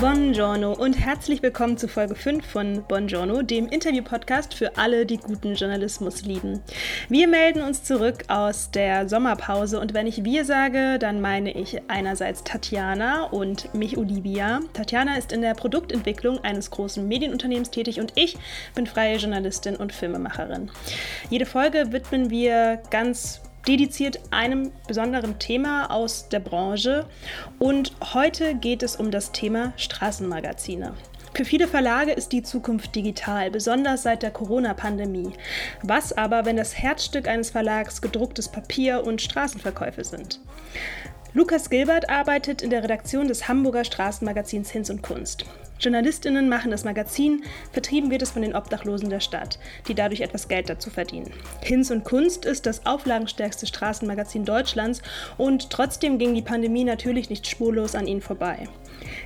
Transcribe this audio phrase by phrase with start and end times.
[0.00, 5.54] Buongiorno und herzlich willkommen zu Folge 5 von Buongiorno, dem Interview-Podcast für alle, die guten
[5.54, 6.60] Journalismus lieben.
[7.08, 11.80] Wir melden uns zurück aus der Sommerpause und wenn ich wir sage, dann meine ich
[11.88, 14.60] einerseits Tatjana und mich Olivia.
[14.72, 18.36] Tatjana ist in der Produktentwicklung eines großen Medienunternehmens tätig und ich
[18.74, 20.72] bin freie Journalistin und Filmemacherin.
[21.30, 27.06] Jede Folge widmen wir ganz dediziert einem besonderen Thema aus der Branche.
[27.58, 30.94] Und heute geht es um das Thema Straßenmagazine.
[31.34, 35.32] Für viele Verlage ist die Zukunft digital, besonders seit der Corona-Pandemie.
[35.82, 40.40] Was aber, wenn das Herzstück eines Verlags gedrucktes Papier und Straßenverkäufe sind?
[41.36, 45.44] Lukas Gilbert arbeitet in der Redaktion des Hamburger Straßenmagazins Hinz und Kunst.
[45.80, 47.42] Journalistinnen machen das Magazin,
[47.72, 49.58] vertrieben wird es von den Obdachlosen der Stadt,
[49.88, 51.32] die dadurch etwas Geld dazu verdienen.
[51.60, 55.02] Hinz und Kunst ist das auflagenstärkste Straßenmagazin Deutschlands
[55.36, 58.68] und trotzdem ging die Pandemie natürlich nicht spurlos an ihnen vorbei.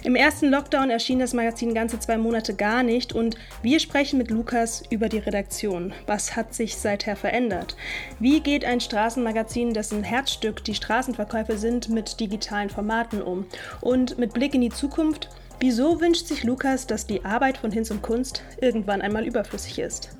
[0.04, 4.30] Im ersten Lockdown erschien das Magazin ganze zwei Monate gar nicht und wir sprechen mit
[4.30, 5.92] Lukas über die Redaktion.
[6.06, 7.76] Was hat sich seither verändert?
[8.20, 13.46] Wie geht ein Straßenmagazin, dessen Herzstück die Straßenverkäufe sind, mit digitalen Formaten um?
[13.80, 17.90] Und mit Blick in die Zukunft, wieso wünscht sich Lukas, dass die Arbeit von Hinz
[17.90, 20.10] und Kunst irgendwann einmal überflüssig ist?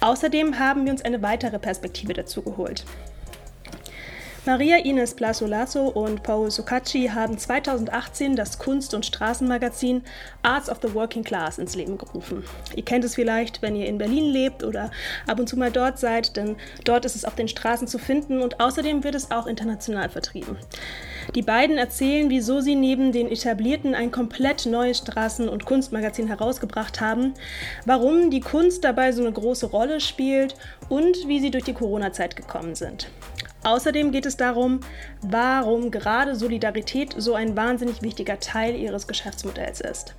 [0.00, 2.84] Außerdem haben wir uns eine weitere Perspektive dazu geholt.
[4.44, 10.02] Maria Ines Blasolasso und Paul Sucacci haben 2018 das Kunst- und Straßenmagazin
[10.42, 12.42] Arts of the Working Class ins Leben gerufen.
[12.74, 14.90] Ihr kennt es vielleicht, wenn ihr in Berlin lebt oder
[15.28, 18.42] ab und zu mal dort seid, denn dort ist es auf den Straßen zu finden
[18.42, 20.56] und außerdem wird es auch international vertrieben.
[21.36, 27.00] Die beiden erzählen, wieso sie neben den etablierten ein komplett neues Straßen- und Kunstmagazin herausgebracht
[27.00, 27.34] haben,
[27.86, 30.56] warum die Kunst dabei so eine große Rolle spielt
[30.88, 33.08] und wie sie durch die Corona-Zeit gekommen sind.
[33.64, 34.80] Außerdem geht es darum,
[35.20, 40.14] warum gerade Solidarität so ein wahnsinnig wichtiger Teil ihres Geschäftsmodells ist.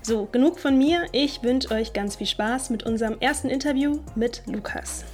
[0.00, 1.06] So, genug von mir.
[1.12, 5.04] Ich wünsche euch ganz viel Spaß mit unserem ersten Interview mit Lukas.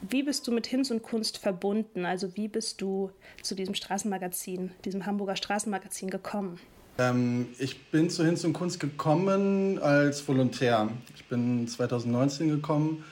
[0.00, 2.04] Wie bist du mit Hinz und Kunst verbunden?
[2.04, 6.60] Also wie bist du zu diesem Straßenmagazin, diesem Hamburger Straßenmagazin gekommen?
[6.98, 10.88] Ähm, ich bin zu Hinz und Kunst gekommen als Volontär.
[11.14, 13.04] Ich bin 2019 gekommen,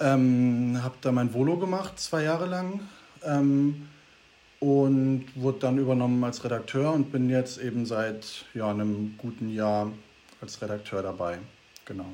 [0.00, 2.80] ähm, habe da mein Volo gemacht, zwei Jahre lang.
[3.24, 3.88] Ähm,
[4.62, 9.90] und wurde dann übernommen als Redakteur und bin jetzt eben seit ja, einem guten Jahr
[10.40, 11.38] als Redakteur dabei.
[11.84, 12.06] Genau.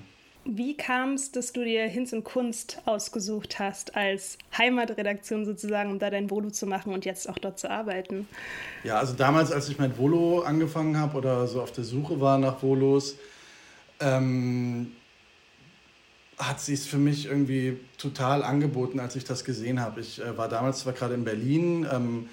[0.50, 5.98] Wie kam es, dass du dir Hinz und Kunst ausgesucht hast als Heimatredaktion sozusagen, um
[5.98, 8.26] da dein Volo zu machen und jetzt auch dort zu arbeiten?
[8.82, 12.38] Ja, also damals, als ich mein Volo angefangen habe oder so auf der Suche war
[12.38, 13.16] nach Volos,
[14.00, 14.92] ähm,
[16.38, 20.00] hat sich für mich irgendwie total angeboten, als ich das gesehen habe.
[20.00, 22.30] Ich äh, war damals zwar gerade in Berlin, ähm,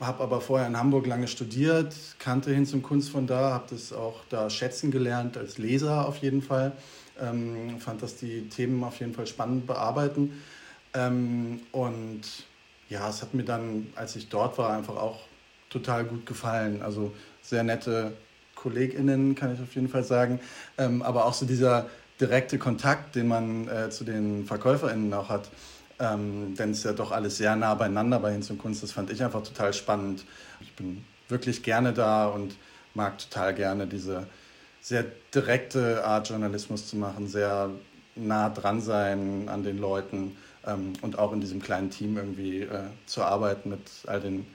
[0.00, 3.92] habe aber vorher in Hamburg lange studiert, kannte Hinz und Kunst von da, habe das
[3.92, 6.72] auch da schätzen gelernt als Leser auf jeden Fall
[7.20, 10.42] ähm, fand, dass die Themen auf jeden Fall spannend bearbeiten.
[10.94, 12.22] Ähm, und
[12.88, 15.20] ja, es hat mir dann, als ich dort war, einfach auch
[15.70, 16.82] total gut gefallen.
[16.82, 17.12] Also
[17.42, 18.12] sehr nette
[18.54, 20.40] KollegInnen, kann ich auf jeden Fall sagen.
[20.78, 21.86] Ähm, aber auch so dieser
[22.20, 25.50] direkte Kontakt, den man äh, zu den VerkäuferInnen auch hat.
[25.98, 28.82] Ähm, denn es ist ja doch alles sehr nah beieinander bei Hinz und Kunst.
[28.82, 30.24] Das fand ich einfach total spannend.
[30.60, 32.56] Ich bin wirklich gerne da und
[32.94, 34.26] mag total gerne diese
[34.80, 35.04] sehr
[35.34, 37.70] direkte Art Journalismus zu machen, sehr
[38.14, 40.36] nah dran sein an den Leuten
[40.66, 44.46] ähm, und auch in diesem kleinen Team irgendwie äh, zu arbeiten mit all den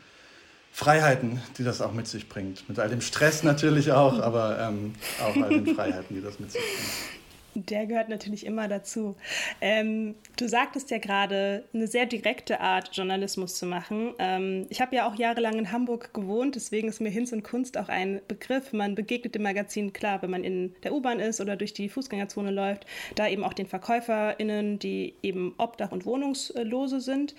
[0.72, 2.68] Freiheiten, die das auch mit sich bringt.
[2.70, 6.52] Mit all dem Stress natürlich auch, aber ähm, auch all den Freiheiten, die das mit
[6.52, 7.12] sich bringt.
[7.54, 9.16] Der gehört natürlich immer dazu.
[9.60, 14.14] Ähm, du sagtest ja gerade, eine sehr direkte Art, Journalismus zu machen.
[14.20, 17.78] Ähm, ich habe ja auch jahrelang in Hamburg gewohnt, deswegen ist mir Hinz und Kunst
[17.78, 18.72] auch ein Begriff.
[18.72, 22.52] Man begegnet dem Magazin klar, wenn man in der U-Bahn ist oder durch die Fußgängerzone
[22.52, 22.86] läuft,
[23.16, 27.36] da eben auch den VerkäuferInnen, die eben Obdach- und Wohnungslose sind.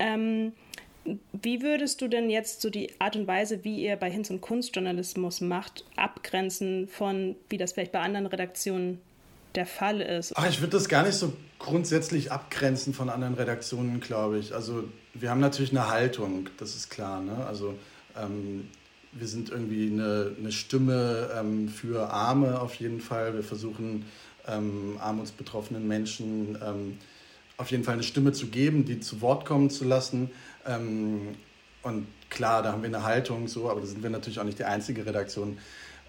[0.00, 0.52] Ähm,
[1.32, 4.40] wie würdest du denn jetzt so die Art und Weise, wie ihr bei Hinz und
[4.40, 9.00] Kunst Journalismus macht, abgrenzen von, wie das vielleicht bei anderen Redaktionen
[9.54, 10.32] der Fall ist.
[10.36, 14.54] Ach, ich würde das gar nicht so grundsätzlich abgrenzen von anderen Redaktionen, glaube ich.
[14.54, 14.84] Also
[15.14, 17.20] wir haben natürlich eine Haltung, das ist klar.
[17.20, 17.46] Ne?
[17.46, 17.74] Also
[18.16, 18.68] ähm,
[19.12, 23.34] wir sind irgendwie eine, eine Stimme ähm, für Arme auf jeden Fall.
[23.34, 24.04] Wir versuchen
[24.46, 26.98] ähm, armutsbetroffenen Menschen ähm,
[27.56, 30.30] auf jeden Fall eine Stimme zu geben, die zu Wort kommen zu lassen.
[30.66, 31.36] Ähm,
[31.82, 34.58] und klar, da haben wir eine Haltung so, aber da sind wir natürlich auch nicht
[34.58, 35.58] die einzige Redaktion,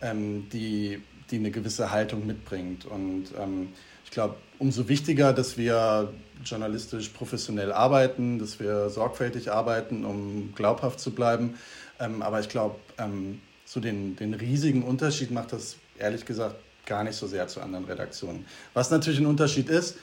[0.01, 1.01] ähm, die
[1.31, 2.85] die eine gewisse Haltung mitbringt.
[2.85, 3.69] Und ähm,
[4.03, 6.13] ich glaube, umso wichtiger, dass wir
[6.43, 11.55] journalistisch professionell arbeiten, dass wir sorgfältig arbeiten, um glaubhaft zu bleiben.
[11.99, 16.55] Ähm, aber ich glaube, ähm, so den, den riesigen Unterschied macht das ehrlich gesagt
[16.85, 18.45] gar nicht so sehr zu anderen Redaktionen.
[18.73, 19.97] Was natürlich ein Unterschied ist,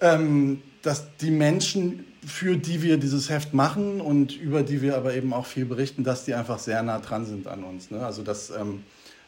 [0.00, 5.14] ähm, dass die Menschen, für die wir dieses Heft machen und über die wir aber
[5.14, 7.90] eben auch viel berichten, dass die einfach sehr nah dran sind an uns.
[7.90, 8.04] Ne?
[8.04, 8.84] Also das, ähm,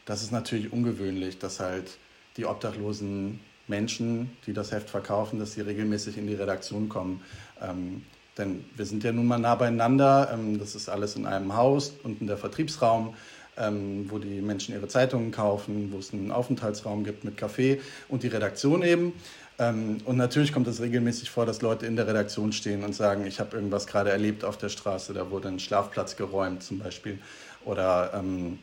[0.09, 1.99] das ist natürlich ungewöhnlich, dass halt
[2.39, 7.23] die obdachlosen Menschen, die das Heft verkaufen, dass sie regelmäßig in die Redaktion kommen.
[7.61, 8.07] Ähm,
[8.39, 10.31] denn wir sind ja nun mal nah beieinander.
[10.33, 13.15] Ähm, das ist alles in einem Haus, unten der Vertriebsraum,
[13.59, 17.79] ähm, wo die Menschen ihre Zeitungen kaufen, wo es einen Aufenthaltsraum gibt mit Kaffee
[18.09, 19.13] und die Redaktion eben.
[19.59, 23.27] Ähm, und natürlich kommt es regelmäßig vor, dass Leute in der Redaktion stehen und sagen,
[23.27, 27.19] ich habe irgendwas gerade erlebt auf der Straße, da wurde ein Schlafplatz geräumt zum Beispiel.
[27.67, 28.59] Oder ähm,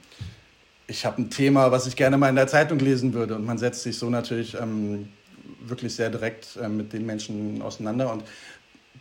[0.87, 3.35] ich habe ein Thema, was ich gerne mal in der Zeitung lesen würde.
[3.35, 5.09] Und man setzt sich so natürlich ähm,
[5.61, 8.11] wirklich sehr direkt äh, mit den Menschen auseinander.
[8.11, 8.23] Und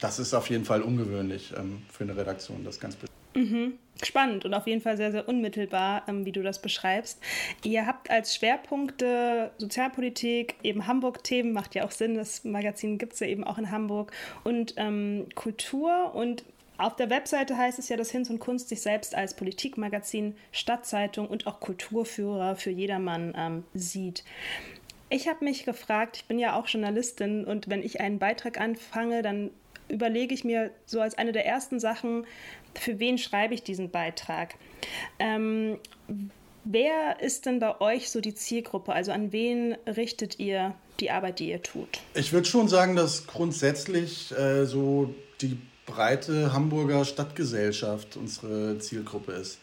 [0.00, 2.96] das ist auf jeden Fall ungewöhnlich ähm, für eine Redaktion, das ganz
[3.34, 3.74] mhm.
[4.02, 7.20] Spannend und auf jeden Fall sehr, sehr unmittelbar, ähm, wie du das beschreibst.
[7.62, 13.20] Ihr habt als Schwerpunkte Sozialpolitik, eben Hamburg-Themen, macht ja auch Sinn, das Magazin gibt es
[13.20, 14.10] ja eben auch in Hamburg,
[14.42, 16.44] und ähm, Kultur und
[16.76, 21.28] auf der Webseite heißt es ja, dass Hinz und Kunst sich selbst als Politikmagazin, Stadtzeitung
[21.28, 24.24] und auch Kulturführer für jedermann ähm, sieht.
[25.08, 29.22] Ich habe mich gefragt, ich bin ja auch Journalistin und wenn ich einen Beitrag anfange,
[29.22, 29.50] dann
[29.88, 32.26] überlege ich mir so als eine der ersten Sachen,
[32.74, 34.56] für wen schreibe ich diesen Beitrag?
[35.18, 35.78] Ähm,
[36.64, 38.92] wer ist denn bei euch so die Zielgruppe?
[38.92, 42.00] Also an wen richtet ihr die Arbeit, die ihr tut?
[42.14, 49.58] Ich würde schon sagen, dass grundsätzlich äh, so die breite Hamburger Stadtgesellschaft unsere Zielgruppe ist.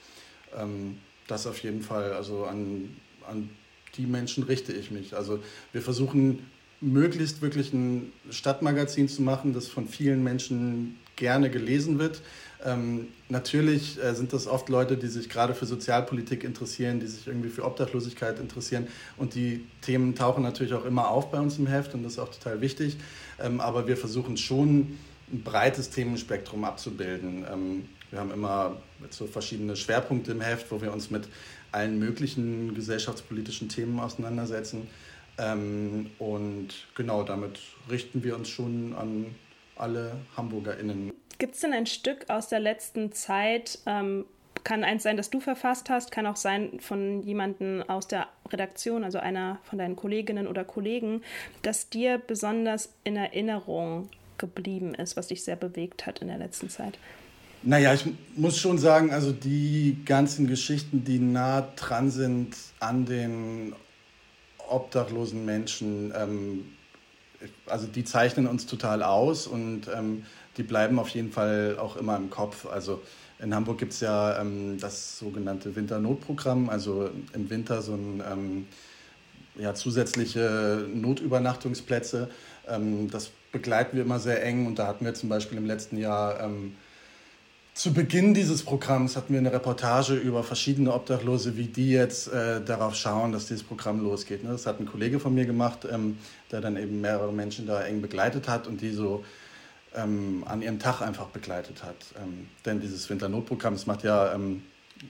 [0.57, 2.13] Ähm, das auf jeden Fall.
[2.13, 2.95] Also an,
[3.27, 3.49] an
[3.97, 5.15] die Menschen richte ich mich.
[5.15, 5.39] Also
[5.71, 6.45] wir versuchen
[6.81, 12.21] möglichst wirklich ein Stadtmagazin zu machen, das von vielen Menschen gerne gelesen wird.
[12.65, 17.27] Ähm, natürlich äh, sind das oft Leute, die sich gerade für Sozialpolitik interessieren, die sich
[17.27, 18.87] irgendwie für Obdachlosigkeit interessieren.
[19.17, 22.19] Und die Themen tauchen natürlich auch immer auf bei uns im Heft und das ist
[22.19, 22.97] auch total wichtig.
[23.39, 24.97] Ähm, aber wir versuchen schon
[25.31, 27.45] ein breites Themenspektrum abzubilden.
[27.51, 28.77] Ähm, wir haben immer
[29.09, 31.27] so verschiedene Schwerpunkte im Heft, wo wir uns mit
[31.71, 34.87] allen möglichen gesellschaftspolitischen Themen auseinandersetzen.
[35.37, 39.35] Ähm, und genau damit richten wir uns schon an
[39.75, 41.11] alle HamburgerInnen.
[41.37, 44.25] Gibt es denn ein Stück aus der letzten Zeit, ähm,
[44.63, 49.03] kann eins sein, das du verfasst hast, kann auch sein von jemandem aus der Redaktion,
[49.03, 51.23] also einer von deinen Kolleginnen oder Kollegen,
[51.63, 54.09] das dir besonders in Erinnerung
[54.41, 56.99] geblieben ist, was dich sehr bewegt hat in der letzten Zeit?
[57.63, 58.05] Naja, ich
[58.35, 63.73] muss schon sagen, also die ganzen Geschichten, die nah dran sind an den
[64.67, 66.65] obdachlosen Menschen, ähm,
[67.67, 70.25] also die zeichnen uns total aus und ähm,
[70.57, 72.65] die bleiben auf jeden Fall auch immer im Kopf.
[72.65, 73.01] Also
[73.39, 78.67] in Hamburg gibt es ja ähm, das sogenannte Winternotprogramm, also im Winter so ein ähm,
[79.55, 82.29] ja, zusätzliche Notübernachtungsplätze.
[82.67, 85.97] Ähm, das begleiten wir immer sehr eng und da hatten wir zum Beispiel im letzten
[85.97, 86.75] Jahr ähm,
[87.73, 92.61] zu Beginn dieses Programms hatten wir eine Reportage über verschiedene Obdachlose, wie die jetzt äh,
[92.61, 94.43] darauf schauen, dass dieses Programm losgeht.
[94.43, 94.51] Ne?
[94.51, 96.17] Das hat ein Kollege von mir gemacht, ähm,
[96.51, 99.23] der dann eben mehrere Menschen da eng begleitet hat und die so
[99.95, 101.95] ähm, an ihrem Tag einfach begleitet hat.
[102.21, 104.63] Ähm, denn dieses Winternotprogramm, das macht ja ähm,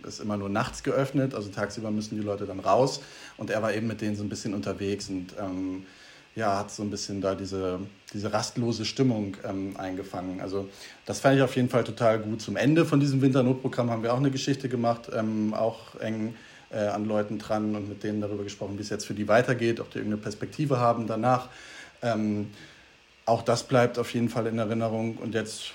[0.07, 3.01] ist immer nur nachts geöffnet, also tagsüber müssen die Leute dann raus
[3.37, 5.85] und er war eben mit denen so ein bisschen unterwegs und ähm,
[6.35, 7.79] ja, hat so ein bisschen da diese,
[8.13, 10.39] diese rastlose Stimmung ähm, eingefangen.
[10.41, 10.69] Also
[11.05, 12.41] das fand ich auf jeden Fall total gut.
[12.41, 16.35] Zum Ende von diesem Winternotprogramm haben wir auch eine Geschichte gemacht, ähm, auch eng
[16.71, 19.79] äh, an Leuten dran und mit denen darüber gesprochen, wie es jetzt für die weitergeht,
[19.79, 21.49] ob die irgendeine Perspektive haben danach.
[22.01, 22.51] Ähm,
[23.25, 25.73] auch das bleibt auf jeden Fall in Erinnerung und jetzt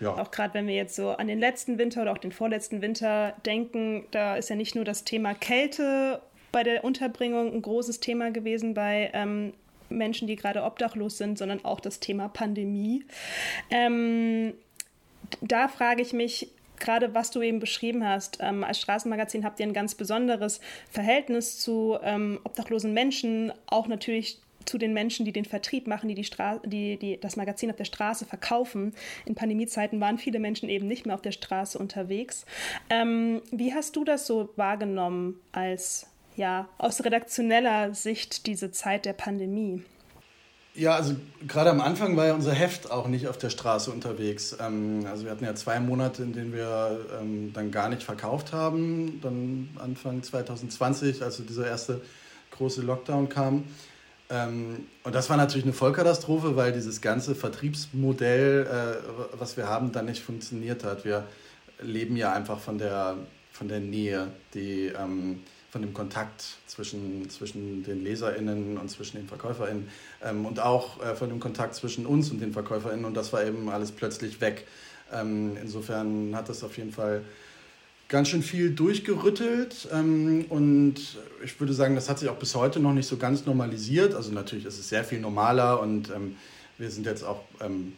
[0.00, 0.10] ja.
[0.10, 3.34] Auch gerade wenn wir jetzt so an den letzten Winter oder auch den vorletzten Winter
[3.44, 8.30] denken, da ist ja nicht nur das Thema Kälte bei der Unterbringung ein großes Thema
[8.30, 9.54] gewesen bei ähm,
[9.88, 13.04] Menschen, die gerade obdachlos sind, sondern auch das Thema Pandemie.
[13.70, 14.54] Ähm,
[15.40, 19.66] da frage ich mich, gerade was du eben beschrieben hast, ähm, als Straßenmagazin habt ihr
[19.66, 25.46] ein ganz besonderes Verhältnis zu ähm, obdachlosen Menschen, auch natürlich zu den Menschen, die den
[25.46, 26.26] Vertrieb machen, die, die,
[26.64, 28.94] die, die das Magazin auf der Straße verkaufen.
[29.24, 32.44] In Pandemiezeiten waren viele Menschen eben nicht mehr auf der Straße unterwegs.
[32.90, 36.06] Ähm, wie hast du das so wahrgenommen als
[36.38, 39.82] ja, aus redaktioneller Sicht diese Zeit der Pandemie?
[40.74, 41.16] Ja, also
[41.46, 44.56] gerade am Anfang war ja unser Heft auch nicht auf der Straße unterwegs.
[44.60, 48.52] Ähm, also wir hatten ja zwei Monate, in denen wir ähm, dann gar nicht verkauft
[48.52, 49.20] haben.
[49.20, 52.00] Dann Anfang 2020, also dieser erste
[52.52, 53.64] große Lockdown kam.
[54.30, 59.90] Ähm, und das war natürlich eine Vollkatastrophe, weil dieses ganze Vertriebsmodell, äh, was wir haben,
[59.90, 61.04] dann nicht funktioniert hat.
[61.04, 61.26] Wir
[61.80, 63.16] leben ja einfach von der,
[63.50, 64.92] von der Nähe, die,
[65.70, 69.88] von dem Kontakt zwischen, zwischen den LeserInnen und zwischen den VerkäuferInnen
[70.24, 73.04] ähm, und auch äh, von dem Kontakt zwischen uns und den VerkäuferInnen.
[73.04, 74.66] Und das war eben alles plötzlich weg.
[75.12, 77.22] Ähm, insofern hat das auf jeden Fall
[78.08, 80.94] ganz schön viel durchgerüttelt ähm, und
[81.44, 84.14] ich würde sagen, das hat sich auch bis heute noch nicht so ganz normalisiert.
[84.14, 86.36] Also natürlich ist es sehr viel normaler und ähm,
[86.78, 87.92] wir sind jetzt auch ähm,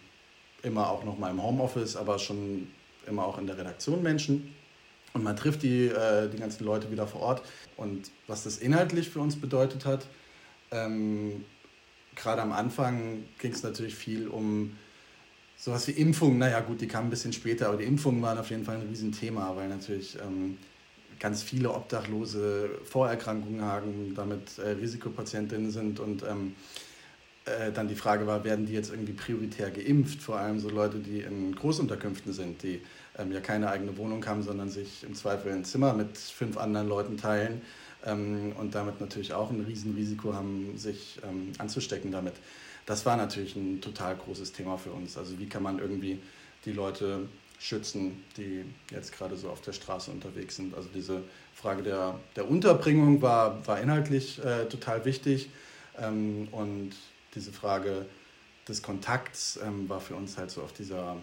[0.62, 2.66] immer auch noch mal im Homeoffice, aber schon
[3.06, 4.54] immer auch in der Redaktion Menschen
[5.12, 7.42] und man trifft die, äh, die ganzen Leute wieder vor Ort.
[7.76, 10.06] Und was das inhaltlich für uns bedeutet hat,
[10.70, 11.44] ähm,
[12.14, 14.76] gerade am Anfang ging es natürlich viel um
[15.56, 18.50] sowas wie Impfungen, naja gut, die kamen ein bisschen später, aber die Impfungen waren auf
[18.50, 20.56] jeden Fall ein Riesenthema, weil natürlich ähm,
[21.18, 26.54] ganz viele Obdachlose Vorerkrankungen haben, damit äh, Risikopatientinnen sind und ähm,
[27.44, 30.98] äh, dann die Frage war, werden die jetzt irgendwie prioritär geimpft, vor allem so Leute,
[30.98, 32.82] die in Großunterkünften sind, die
[33.18, 36.88] ähm, ja keine eigene Wohnung haben, sondern sich im Zweifel ein Zimmer mit fünf anderen
[36.88, 37.62] Leuten teilen
[38.06, 42.34] ähm, und damit natürlich auch ein Riesenrisiko haben, sich ähm, anzustecken damit
[42.90, 45.16] das war natürlich ein total großes Thema für uns.
[45.16, 46.18] Also wie kann man irgendwie
[46.64, 47.28] die Leute
[47.60, 50.74] schützen, die jetzt gerade so auf der Straße unterwegs sind.
[50.74, 51.22] Also diese
[51.54, 55.50] Frage der, der Unterbringung war, war inhaltlich äh, total wichtig
[55.98, 56.92] ähm, und
[57.34, 58.06] diese Frage
[58.68, 61.16] des Kontakts ähm, war für uns halt so auf dieser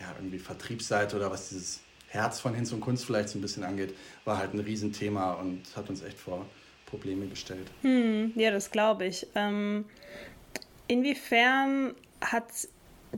[0.00, 3.64] ja, irgendwie Vertriebsseite oder was dieses Herz von Hinz und Kunst vielleicht so ein bisschen
[3.64, 3.94] angeht,
[4.24, 6.46] war halt ein Riesenthema und hat uns echt vor
[6.86, 7.70] Probleme gestellt.
[7.82, 9.26] Hm, ja, das glaube ich.
[9.34, 9.86] Ähm,
[10.92, 12.68] Inwiefern hat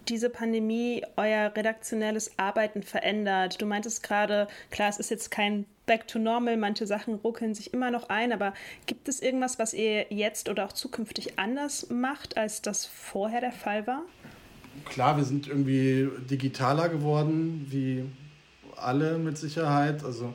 [0.06, 3.60] diese Pandemie euer redaktionelles Arbeiten verändert?
[3.60, 7.74] Du meintest gerade, klar, es ist jetzt kein Back to Normal, manche Sachen ruckeln sich
[7.74, 8.54] immer noch ein, aber
[8.86, 13.52] gibt es irgendwas, was ihr jetzt oder auch zukünftig anders macht, als das vorher der
[13.52, 14.02] Fall war?
[14.86, 18.04] Klar, wir sind irgendwie digitaler geworden, wie
[18.76, 20.04] alle mit Sicherheit.
[20.04, 20.34] Also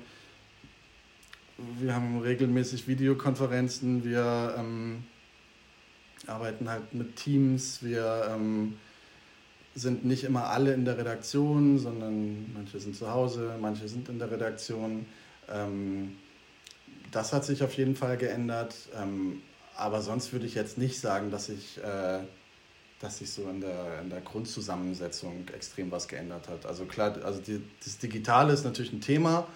[1.80, 5.04] wir haben regelmäßig Videokonferenzen, wir ähm,
[6.28, 7.84] arbeiten halt mit Teams.
[7.84, 8.76] Wir ähm,
[9.76, 14.20] sind nicht immer alle in der Redaktion, sondern manche sind zu Hause, manche sind in
[14.20, 15.06] der Redaktion.
[15.52, 16.18] Ähm,
[17.12, 18.76] das hat sich auf jeden Fall geändert.
[19.00, 19.42] Ähm,
[19.76, 22.20] aber sonst würde ich jetzt nicht sagen, dass sich äh,
[23.00, 26.66] dass sich so in der, in der Grundzusammensetzung extrem was geändert hat.
[26.66, 29.48] Also klar, also die, das Digitale ist natürlich ein Thema,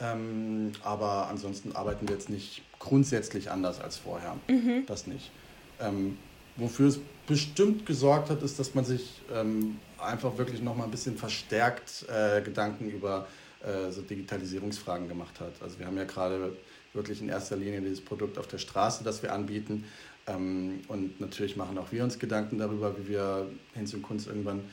[0.00, 4.36] ähm, aber ansonsten arbeiten wir jetzt nicht grundsätzlich anders als vorher.
[4.48, 4.84] Mhm.
[4.86, 5.32] Das nicht.
[5.80, 6.16] Ähm,
[6.56, 10.90] wofür es bestimmt gesorgt hat, ist, dass man sich ähm, einfach wirklich noch mal ein
[10.90, 13.43] bisschen verstärkt äh, Gedanken über äh,
[13.90, 15.52] so Digitalisierungsfragen gemacht hat.
[15.62, 16.56] Also wir haben ja gerade
[16.92, 19.84] wirklich in erster Linie dieses Produkt auf der Straße, das wir anbieten.
[20.26, 24.64] Ähm, und natürlich machen auch wir uns Gedanken darüber, wie wir Hinz und Kunst irgendwann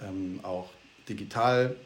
[0.00, 0.70] ähm, auch
[1.08, 1.76] digital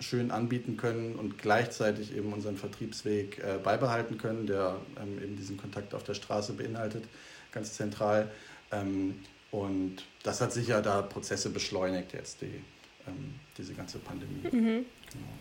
[0.00, 5.56] schön anbieten können und gleichzeitig eben unseren Vertriebsweg äh, beibehalten können, der ähm, eben diesen
[5.56, 7.04] Kontakt auf der Straße beinhaltet
[7.56, 8.30] ganz zentral.
[8.70, 9.14] Ähm,
[9.50, 12.62] und das hat sicher da Prozesse beschleunigt jetzt, die,
[13.08, 14.48] ähm, diese ganze Pandemie.
[14.52, 14.84] Mhm.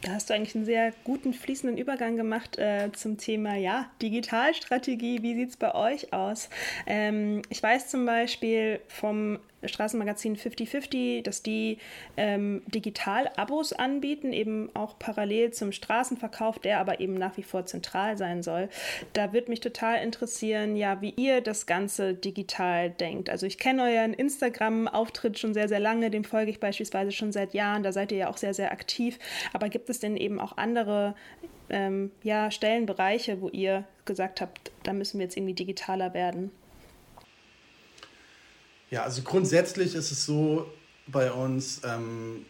[0.01, 5.23] Da hast du eigentlich einen sehr guten fließenden Übergang gemacht äh, zum Thema ja, Digitalstrategie.
[5.23, 6.49] Wie sieht es bei euch aus?
[6.85, 11.77] Ähm, ich weiß zum Beispiel vom Straßenmagazin 5050, dass die
[12.17, 18.17] ähm, Digital-Abos anbieten, eben auch parallel zum Straßenverkauf, der aber eben nach wie vor zentral
[18.17, 18.69] sein soll.
[19.13, 23.29] Da würde mich total interessieren, ja, wie ihr das Ganze digital denkt.
[23.29, 27.53] Also ich kenne euren Instagram-Auftritt schon sehr, sehr lange, dem folge ich beispielsweise schon seit
[27.53, 29.19] Jahren, da seid ihr ja auch sehr, sehr aktiv.
[29.53, 31.15] Aber gibt es denn eben auch andere
[31.69, 36.51] ähm, ja, Stellenbereiche, wo ihr gesagt habt, da müssen wir jetzt irgendwie digitaler werden?
[38.95, 40.71] Ja, also grundsätzlich ist es so
[41.07, 42.45] bei uns, ähm,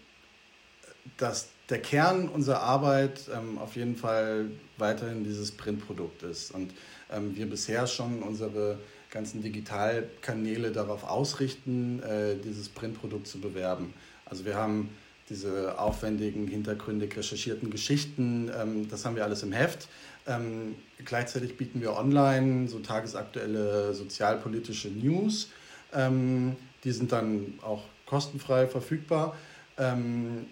[1.17, 6.51] dass der Kern unserer Arbeit ähm, auf jeden Fall weiterhin dieses Printprodukt ist.
[6.51, 6.71] Und
[7.11, 8.77] ähm, wir bisher schon unsere
[9.09, 13.95] ganzen Digitalkanäle darauf ausrichten, äh, dieses Printprodukt zu bewerben.
[14.25, 14.91] Also wir haben
[15.29, 19.87] diese aufwendigen, hintergründig recherchierten Geschichten, ähm, das haben wir alles im Heft.
[20.27, 25.49] Ähm, gleichzeitig bieten wir online so tagesaktuelle sozialpolitische News
[25.95, 29.35] ähm, die sind dann auch kostenfrei verfügbar.
[29.77, 30.45] Ähm,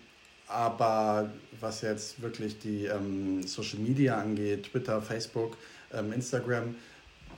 [0.48, 5.58] aber was jetzt wirklich die ähm, Social Media angeht, Twitter, Facebook,
[5.94, 6.76] ähm, Instagram,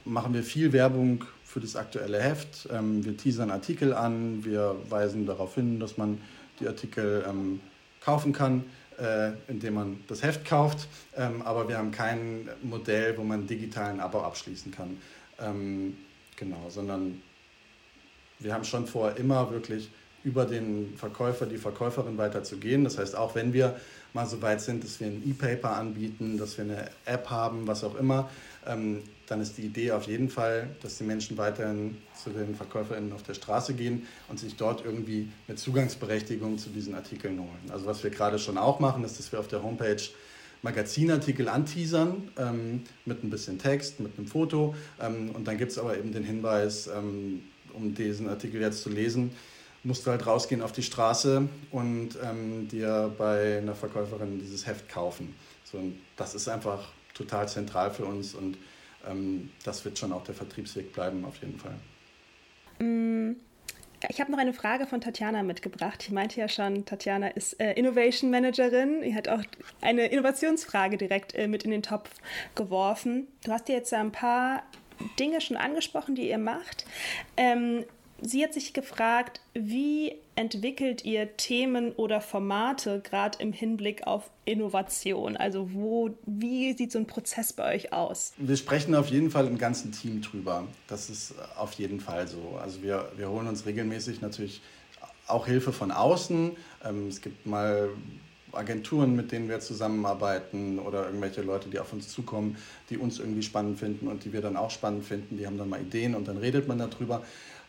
[0.03, 2.67] machen wir viel Werbung für das aktuelle Heft.
[2.71, 6.19] Ähm, wir teasern Artikel an, wir weisen darauf hin, dass man
[6.59, 7.59] die Artikel ähm,
[8.01, 8.65] kaufen kann,
[8.97, 10.88] äh, indem man das Heft kauft.
[11.15, 14.97] aber wir haben kein Modell, wo man digitalen Abo abschließen kann.
[16.35, 17.21] genau, sondern
[18.39, 19.89] wir haben schon vor, immer wirklich
[20.24, 22.84] über den Verkäufer, die Verkäuferin weiterzugehen.
[22.84, 23.80] Das heißt, auch wenn wir
[24.13, 27.84] mal so weit sind, dass wir ein E-Paper anbieten, dass wir eine App haben, was
[27.84, 28.30] auch immer,
[28.65, 33.13] ähm, dann ist die Idee auf jeden Fall, dass die Menschen weiterhin zu den VerkäuferInnen
[33.13, 37.72] auf der Straße gehen und sich dort irgendwie eine Zugangsberechtigung zu diesen Artikeln holen.
[37.72, 40.01] Also was wir gerade schon auch machen, ist, dass wir auf der Homepage
[40.62, 44.74] Magazinartikel anteasern ähm, mit ein bisschen Text, mit einem Foto.
[45.00, 47.44] Ähm, und dann gibt es aber eben den Hinweis, ähm,
[47.75, 49.32] um diesen Artikel jetzt zu lesen,
[49.84, 54.89] musst du halt rausgehen auf die Straße und ähm, dir bei einer Verkäuferin dieses Heft
[54.89, 55.36] kaufen.
[55.63, 55.79] So,
[56.15, 58.58] das ist einfach total zentral für uns und
[59.08, 61.75] ähm, das wird schon auch der Vertriebsweg bleiben, auf jeden Fall.
[62.79, 63.36] Mm,
[64.10, 66.03] ich habe noch eine Frage von Tatjana mitgebracht.
[66.03, 69.01] Ich meinte ja schon, Tatjana ist äh, Innovation Managerin.
[69.03, 69.41] Sie hat auch
[69.82, 72.10] eine Innovationsfrage direkt äh, mit in den Topf
[72.55, 73.27] geworfen.
[73.44, 74.63] Du hast dir jetzt ein paar
[75.19, 76.85] Dinge schon angesprochen, die ihr macht.
[77.37, 77.85] Ähm,
[78.21, 85.37] sie hat sich gefragt, wie entwickelt ihr Themen oder Formate gerade im Hinblick auf Innovation?
[85.37, 88.33] Also wo, wie sieht so ein Prozess bei euch aus?
[88.37, 90.67] Wir sprechen auf jeden Fall im ganzen Team drüber.
[90.87, 92.57] Das ist auf jeden Fall so.
[92.61, 94.61] Also wir, wir holen uns regelmäßig natürlich
[95.27, 96.51] auch Hilfe von außen.
[96.83, 97.89] Ähm, es gibt mal
[98.55, 102.57] Agenturen, mit denen wir zusammenarbeiten oder irgendwelche Leute, die auf uns zukommen,
[102.89, 105.38] die uns irgendwie spannend finden und die wir dann auch spannend finden.
[105.38, 107.24] Die haben dann mal Ideen und dann redet man darüber.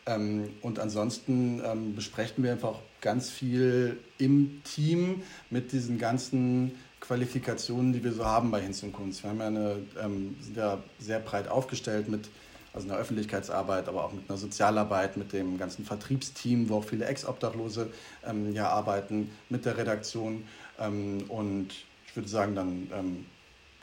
[0.05, 7.93] Ähm, und ansonsten ähm, besprechen wir einfach ganz viel im Team mit diesen ganzen Qualifikationen,
[7.93, 9.23] die wir so haben bei Hinz und Kunst.
[9.23, 12.29] Wir haben ja eine, ähm, sind ja sehr breit aufgestellt mit
[12.73, 17.05] also einer Öffentlichkeitsarbeit, aber auch mit einer Sozialarbeit, mit dem ganzen Vertriebsteam, wo auch viele
[17.05, 17.89] Ex-Obdachlose
[18.25, 20.43] ähm, ja arbeiten, mit der Redaktion.
[20.79, 21.69] Ähm, und
[22.07, 23.25] ich würde sagen, dann ähm,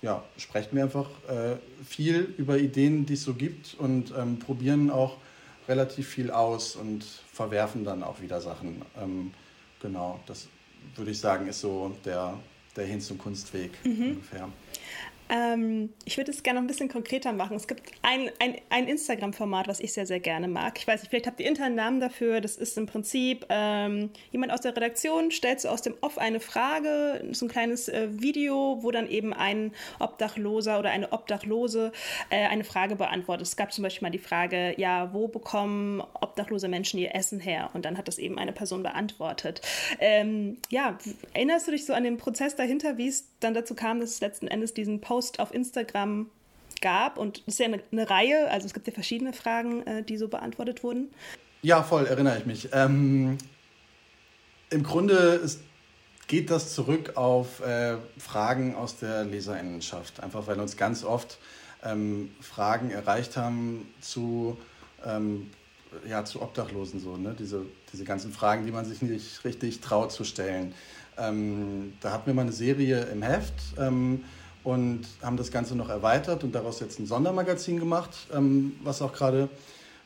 [0.03, 5.17] ja, sprechen wir einfach äh, viel über Ideen, die es so gibt und probieren auch
[5.69, 8.83] relativ viel aus und verwerfen dann auch wieder Sachen.
[9.01, 9.33] Ähm,
[9.81, 10.49] genau, das
[10.97, 12.39] würde ich sagen, ist so der,
[12.77, 14.11] der Hin zum Kunstweg mhm.
[14.11, 14.49] ungefähr.
[15.29, 17.57] Ähm, ich würde es gerne noch ein bisschen konkreter machen.
[17.57, 20.79] Es gibt ein, ein, ein Instagram-Format, was ich sehr, sehr gerne mag.
[20.79, 22.41] Ich weiß nicht, vielleicht habt ihr internen Namen dafür.
[22.41, 26.41] Das ist im Prinzip ähm, jemand aus der Redaktion stellt so aus dem Off eine
[26.41, 31.93] Frage, so ein kleines äh, Video, wo dann eben ein Obdachloser oder eine Obdachlose
[32.31, 33.47] äh, eine Frage beantwortet.
[33.47, 37.71] Es gab zum Beispiel mal die Frage, ja, wo bekommen obdachlose Menschen ihr Essen her?
[37.73, 39.63] Und dann hat das eben eine Person beantwortet.
[40.01, 40.99] Ähm, ja,
[41.33, 44.21] erinnerst du dich so an den Prozess dahinter, wie es dann dazu kam, dass es
[44.21, 46.31] letzten Endes diesen Post auf Instagram
[46.81, 47.19] gab.
[47.19, 50.17] Und es ist ja eine, eine, Reihe, also es gibt ja verschiedene Fragen, äh, die
[50.17, 51.11] so beantwortet wurden.
[51.63, 52.69] Ja, voll, erinnere ich mich.
[52.73, 53.39] Ähm,
[54.71, 55.61] Im Grunde ist,
[56.27, 60.21] geht das zurück auf äh, Fragen aus der Leserinnenschaft.
[60.21, 61.39] Einfach weil uns ganz oft
[61.83, 64.59] ähm, Fragen erreicht haben zu,
[65.05, 65.51] ähm,
[66.07, 67.01] ja, zu Obdachlosen.
[67.01, 67.35] So, ne?
[67.39, 70.75] diese, diese ganzen Fragen, die man sich nicht richtig traut zu stellen.
[71.19, 74.25] Ähm, da hatten wir mal eine Serie im Heft ähm,
[74.63, 79.13] und haben das Ganze noch erweitert und daraus jetzt ein Sondermagazin gemacht, ähm, was auch
[79.13, 79.49] gerade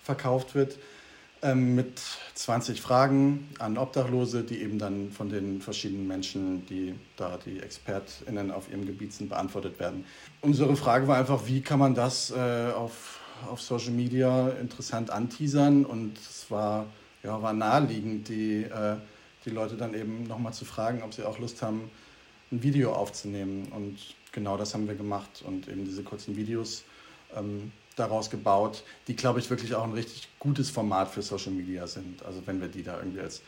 [0.02, 0.78] verkauft wird,
[1.42, 2.00] ähm, mit
[2.34, 8.50] 20 Fragen an Obdachlose, die eben dann von den verschiedenen Menschen, die da die ExpertInnen
[8.50, 10.04] auf ihrem Gebiet sind, beantwortet werden.
[10.40, 15.84] Unsere Frage war einfach, wie kann man das äh, auf, auf Social Media interessant anteasern
[15.84, 16.86] und es war,
[17.22, 18.96] ja, war naheliegend, die, äh,
[19.48, 21.90] die Leute dann eben nochmal zu fragen, ob sie auch Lust haben,
[22.52, 23.98] ein Video aufzunehmen und
[24.32, 26.84] genau das haben wir gemacht und eben diese kurzen Videos
[27.36, 31.86] ähm, daraus gebaut, die, glaube ich, wirklich auch ein richtig gutes Format für Social Media
[31.86, 32.24] sind.
[32.24, 33.42] Also wenn wir die da irgendwie als,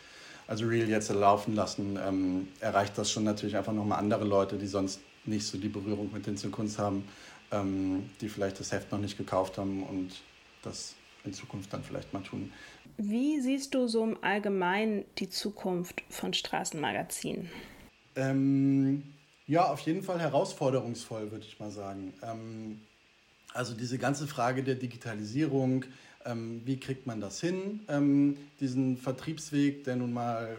[0.46, 4.66] als Reel jetzt laufen lassen, ähm, erreicht das schon natürlich einfach nochmal andere Leute, die
[4.66, 7.04] sonst nicht so die Berührung mit den Zukunft haben,
[7.52, 10.12] ähm, die vielleicht das Heft noch nicht gekauft haben und
[10.62, 12.52] das in Zukunft dann vielleicht mal tun.
[12.96, 17.48] Wie siehst du so im Allgemeinen die Zukunft von Straßenmagazinen?
[18.16, 19.02] Ähm,
[19.46, 22.14] ja, auf jeden Fall herausforderungsvoll, würde ich mal sagen.
[22.22, 22.80] Ähm,
[23.52, 25.84] also diese ganze Frage der Digitalisierung,
[26.24, 30.56] ähm, wie kriegt man das hin, ähm, diesen Vertriebsweg, der nun mal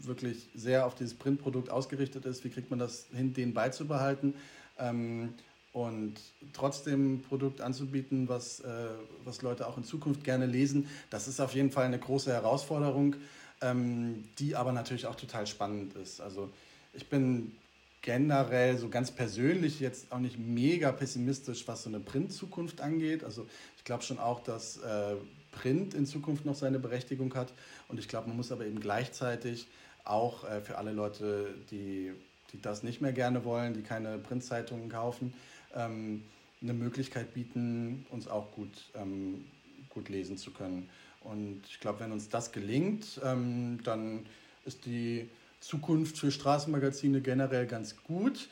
[0.00, 4.34] wirklich sehr auf dieses Printprodukt ausgerichtet ist, wie kriegt man das hin, den beizubehalten
[4.78, 5.34] ähm,
[5.74, 6.14] und
[6.52, 8.86] trotzdem ein Produkt anzubieten, was, äh,
[9.24, 13.16] was Leute auch in Zukunft gerne lesen, das ist auf jeden Fall eine große Herausforderung,
[13.60, 16.20] ähm, die aber natürlich auch total spannend ist.
[16.20, 16.48] Also
[16.92, 17.56] ich bin
[18.02, 23.24] generell so ganz persönlich jetzt auch nicht mega pessimistisch, was so eine Print-Zukunft angeht.
[23.24, 25.16] Also ich glaube schon auch, dass äh,
[25.50, 27.52] Print in Zukunft noch seine Berechtigung hat.
[27.88, 29.66] Und ich glaube, man muss aber eben gleichzeitig
[30.04, 32.12] auch äh, für alle Leute, die,
[32.52, 35.34] die das nicht mehr gerne wollen, die keine Printzeitungen kaufen,
[35.74, 36.22] ähm,
[36.62, 39.44] eine Möglichkeit bieten, uns auch gut, ähm,
[39.90, 40.88] gut lesen zu können.
[41.20, 44.26] Und ich glaube, wenn uns das gelingt, ähm, dann
[44.64, 45.28] ist die
[45.60, 48.48] Zukunft für Straßenmagazine generell ganz gut.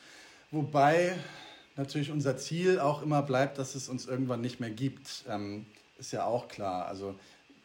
[0.50, 1.14] Wobei
[1.76, 5.24] natürlich unser Ziel auch immer bleibt, dass es uns irgendwann nicht mehr gibt.
[5.28, 5.66] Ähm,
[5.98, 6.86] ist ja auch klar.
[6.86, 7.14] Also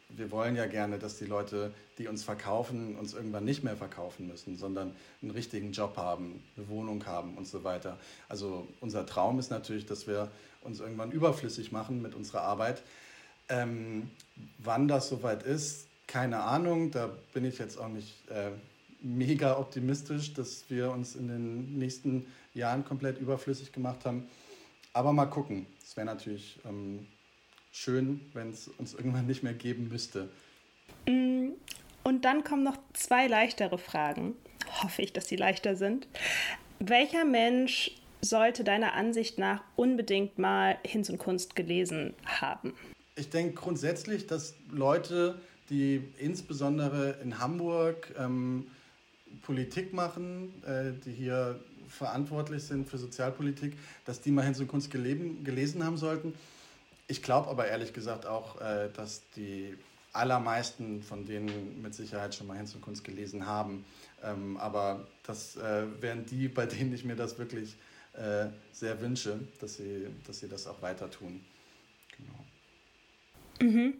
[0.10, 4.28] wir wollen ja gerne, dass die Leute, die uns verkaufen, uns irgendwann nicht mehr verkaufen
[4.28, 7.98] müssen, sondern einen richtigen Job haben, eine Wohnung haben und so weiter.
[8.30, 12.84] Also unser Traum ist natürlich, dass wir uns irgendwann überflüssig machen mit unserer Arbeit.
[13.50, 14.10] Ähm,
[14.60, 16.92] wann das soweit ist, keine Ahnung.
[16.92, 18.52] Da bin ich jetzt auch nicht äh,
[19.02, 24.28] mega optimistisch, dass wir uns in den nächsten Jahren komplett überflüssig gemacht haben.
[24.94, 25.68] Aber mal gucken.
[25.84, 27.06] Es wäre natürlich ähm,
[27.78, 30.30] schön, wenn es uns irgendwann nicht mehr geben müsste.
[31.08, 31.50] Mm,
[32.04, 34.36] und dann kommen noch zwei leichtere Fragen.
[34.82, 36.08] Hoffe ich, dass die leichter sind.
[36.80, 42.74] Welcher Mensch sollte deiner Ansicht nach unbedingt mal Hinz und Kunst gelesen haben?
[43.16, 48.68] Ich denke grundsätzlich, dass Leute, die insbesondere in Hamburg ähm,
[49.44, 54.92] Politik machen, äh, die hier verantwortlich sind für Sozialpolitik, dass die mal Hinz und Kunst
[54.92, 56.34] gelesen haben sollten.
[57.08, 59.78] Ich glaube aber ehrlich gesagt auch, äh, dass die
[60.14, 63.86] allermeisten von denen mit Sicherheit schon mal Hinz und Kunst gelesen haben.
[64.24, 67.78] Ähm, aber das äh, wären die, bei denen ich mir das wirklich
[68.14, 71.46] äh, sehr wünsche, dass sie, dass sie das auch weiter tun.
[72.18, 73.72] Genau.
[73.72, 73.94] Mhm.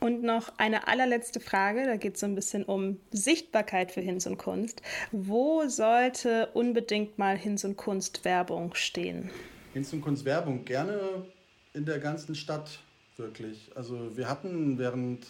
[0.00, 4.26] Und noch eine allerletzte Frage, da geht es so ein bisschen um Sichtbarkeit für Hinz
[4.26, 4.80] und Kunst.
[5.12, 9.30] Wo sollte unbedingt mal Hinz und Kunst Werbung stehen?
[9.74, 11.26] Hinz und Kunst Werbung gerne
[11.74, 12.78] in der ganzen Stadt,
[13.16, 13.70] wirklich.
[13.74, 15.26] Also wir hatten während,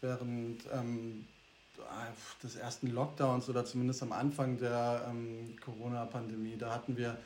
[0.00, 1.26] während ähm,
[2.42, 7.16] des ersten Lockdowns oder zumindest am Anfang der ähm, Corona-Pandemie, da hatten wir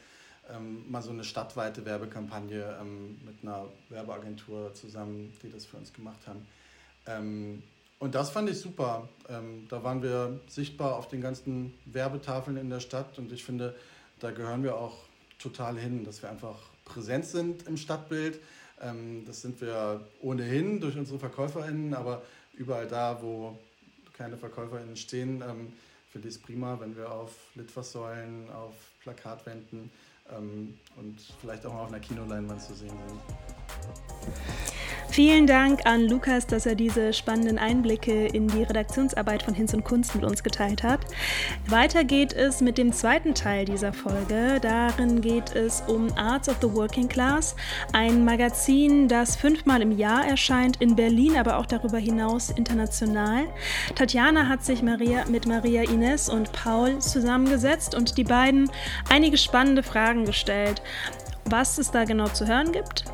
[0.51, 5.93] ähm, mal so eine stadtweite Werbekampagne ähm, mit einer Werbeagentur zusammen, die das für uns
[5.93, 6.47] gemacht haben.
[7.07, 7.63] Ähm,
[7.99, 9.09] und das fand ich super.
[9.29, 13.75] Ähm, da waren wir sichtbar auf den ganzen Werbetafeln in der Stadt und ich finde,
[14.21, 14.99] da gehören wir auch
[15.39, 18.41] total hin, dass wir einfach präsent sind im Stadtbild.
[18.81, 22.23] Ähm, das sind wir ohnehin durch unsere VerkäuferInnen, aber
[22.55, 23.59] überall da, wo
[24.17, 25.73] keine VerkäuferInnen stehen, ähm,
[26.13, 29.91] finde ich es prima, wenn wir auf Litfaßsäulen, auf Plakatwänden
[30.31, 33.64] ähm, und vielleicht auch mal auf einer Kinoleinwand zu sehen sind.
[35.15, 39.85] Vielen Dank an Lukas, dass er diese spannenden Einblicke in die Redaktionsarbeit von Hinz und
[39.85, 41.03] Kunst mit uns geteilt hat.
[41.69, 44.59] Weiter geht es mit dem zweiten Teil dieser Folge.
[44.61, 47.55] Darin geht es um Arts of the Working Class,
[47.93, 53.45] ein Magazin, das fünfmal im Jahr erscheint, in Berlin, aber auch darüber hinaus international.
[53.95, 58.69] Tatjana hat sich Maria, mit Maria Ines und Paul zusammengesetzt und die beiden
[59.11, 60.83] einige spannende Fragen gestellt.
[61.45, 63.05] Was es da genau zu hören gibt,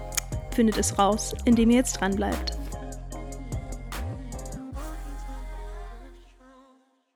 [0.60, 2.52] findet es raus, indem ihr jetzt dran bleibt.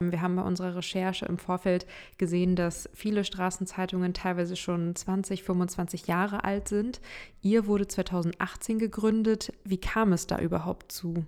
[0.00, 1.84] Wir haben bei unserer Recherche im Vorfeld
[2.16, 7.02] gesehen, dass viele Straßenzeitungen teilweise schon 20, 25 Jahre alt sind.
[7.42, 9.52] Ihr wurde 2018 gegründet.
[9.62, 11.26] Wie kam es da überhaupt zu?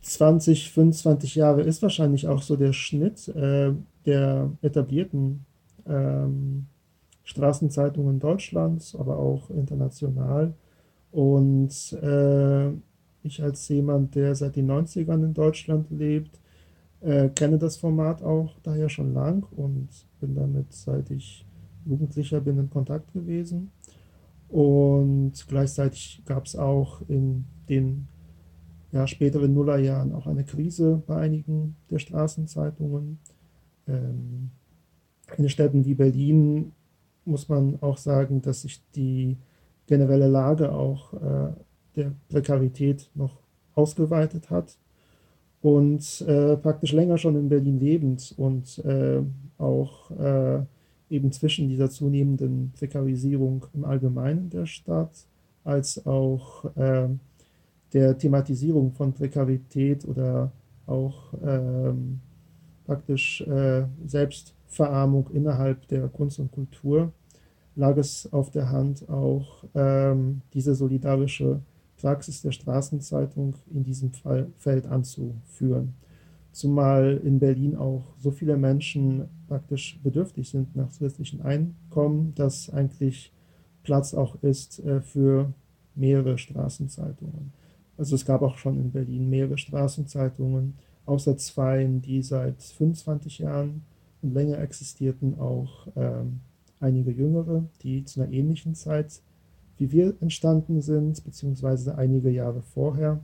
[0.00, 3.74] 20, 25 Jahre ist wahrscheinlich auch so der Schnitt äh,
[4.06, 5.44] der etablierten
[5.86, 6.68] ähm,
[7.24, 10.54] Straßenzeitungen Deutschlands, aber auch international.
[11.10, 12.70] Und äh,
[13.22, 16.40] ich als jemand, der seit den 90ern in Deutschland lebt,
[17.00, 19.88] äh, kenne das Format auch daher schon lang und
[20.20, 21.44] bin damit, seit ich
[21.84, 23.70] Jugendlicher bin, in Kontakt gewesen.
[24.48, 28.08] Und gleichzeitig gab es auch in den
[28.92, 33.18] ja, späteren Nullerjahren auch eine Krise bei einigen der Straßenzeitungen.
[33.86, 34.50] Ähm,
[35.36, 36.72] in Städten wie Berlin
[37.24, 39.36] muss man auch sagen, dass sich die
[39.88, 41.52] generelle Lage auch äh,
[41.96, 43.38] der Prekarität noch
[43.74, 44.78] ausgeweitet hat
[45.60, 49.22] und äh, praktisch länger schon in Berlin lebend und äh,
[49.58, 50.60] auch äh,
[51.10, 55.26] eben zwischen dieser zunehmenden Prekarisierung im Allgemeinen der Stadt
[55.64, 57.08] als auch äh,
[57.92, 60.52] der Thematisierung von Prekarität oder
[60.86, 62.20] auch ähm,
[62.86, 67.12] praktisch äh, Selbstverarmung innerhalb der Kunst und Kultur
[67.78, 71.60] lag es auf der Hand, auch ähm, diese solidarische
[71.96, 75.94] Praxis der Straßenzeitung in diesem Fall, Feld anzuführen.
[76.50, 83.32] Zumal in Berlin auch so viele Menschen praktisch bedürftig sind nach zusätzlichen Einkommen, dass eigentlich
[83.84, 85.52] Platz auch ist äh, für
[85.94, 87.52] mehrere Straßenzeitungen.
[87.96, 90.74] Also es gab auch schon in Berlin mehrere Straßenzeitungen,
[91.06, 93.84] außer zwei, die seit 25 Jahren
[94.20, 96.40] und länger existierten, auch ähm,
[96.80, 99.22] einige jüngere, die zu einer ähnlichen Zeit
[99.78, 103.20] wie wir entstanden sind, beziehungsweise einige Jahre vorher.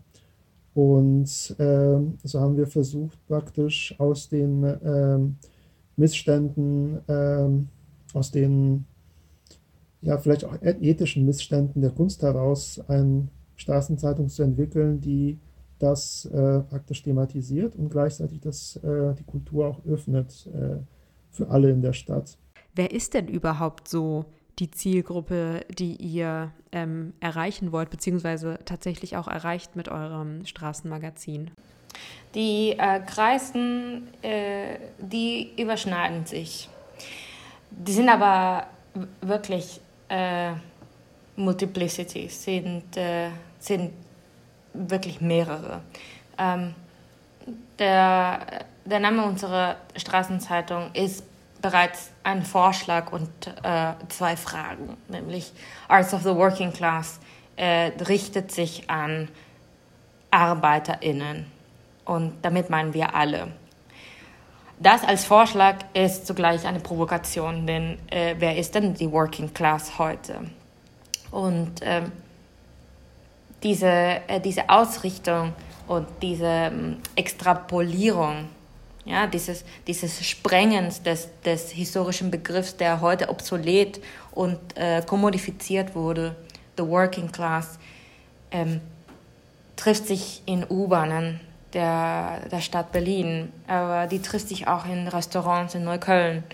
[0.73, 5.19] Und äh, so haben wir versucht, praktisch aus den äh,
[5.97, 7.49] Missständen, äh,
[8.17, 8.87] aus den
[10.01, 15.39] ja vielleicht auch ethischen Missständen der Kunst heraus eine Straßenzeitung zu entwickeln, die
[15.79, 20.77] das äh, praktisch thematisiert und gleichzeitig das, äh, die Kultur auch öffnet äh,
[21.31, 22.37] für alle in der Stadt.
[22.75, 24.25] Wer ist denn überhaupt so
[24.59, 31.51] die Zielgruppe, die ihr ähm, erreichen wollt, beziehungsweise tatsächlich auch erreicht mit eurem Straßenmagazin?
[32.35, 36.69] Die äh, Kreisen, äh, die überschneiden sich.
[37.71, 38.67] Die sind aber
[39.21, 40.53] wirklich äh,
[41.37, 43.93] Multiplicity, sind, äh, sind
[44.73, 45.81] wirklich mehrere.
[46.39, 46.75] Ähm,
[47.79, 51.25] der, der Name unserer Straßenzeitung ist
[51.65, 53.31] bereits ein Vorschlag und
[53.63, 55.51] äh, zwei Fragen, nämlich
[55.89, 57.21] Arts of the Working Class
[57.57, 59.31] äh, richtet sich an
[60.31, 61.47] ArbeiterInnen
[62.05, 63.49] und damit meinen wir alle.
[64.79, 69.99] Das als Vorschlag ist zugleich eine Provokation, denn äh, wer ist denn die Working Class
[69.99, 70.41] heute?
[71.31, 72.13] Und ähm,
[73.63, 75.55] diese, äh, diese Ausrichtung
[75.89, 78.51] und diese ähm, Extrapolierung
[79.05, 84.01] ja, dieses, dieses Sprengens des, des historischen Begriffs, der heute obsolet
[84.33, 86.35] und äh, kommodifiziert wurde,
[86.77, 87.79] the working class,
[88.51, 88.81] ähm,
[89.77, 91.41] trifft sich in U-Bahnen
[91.75, 96.45] der, der Stadt Berlin, aber die trifft sich auch in Restaurants in Neukölln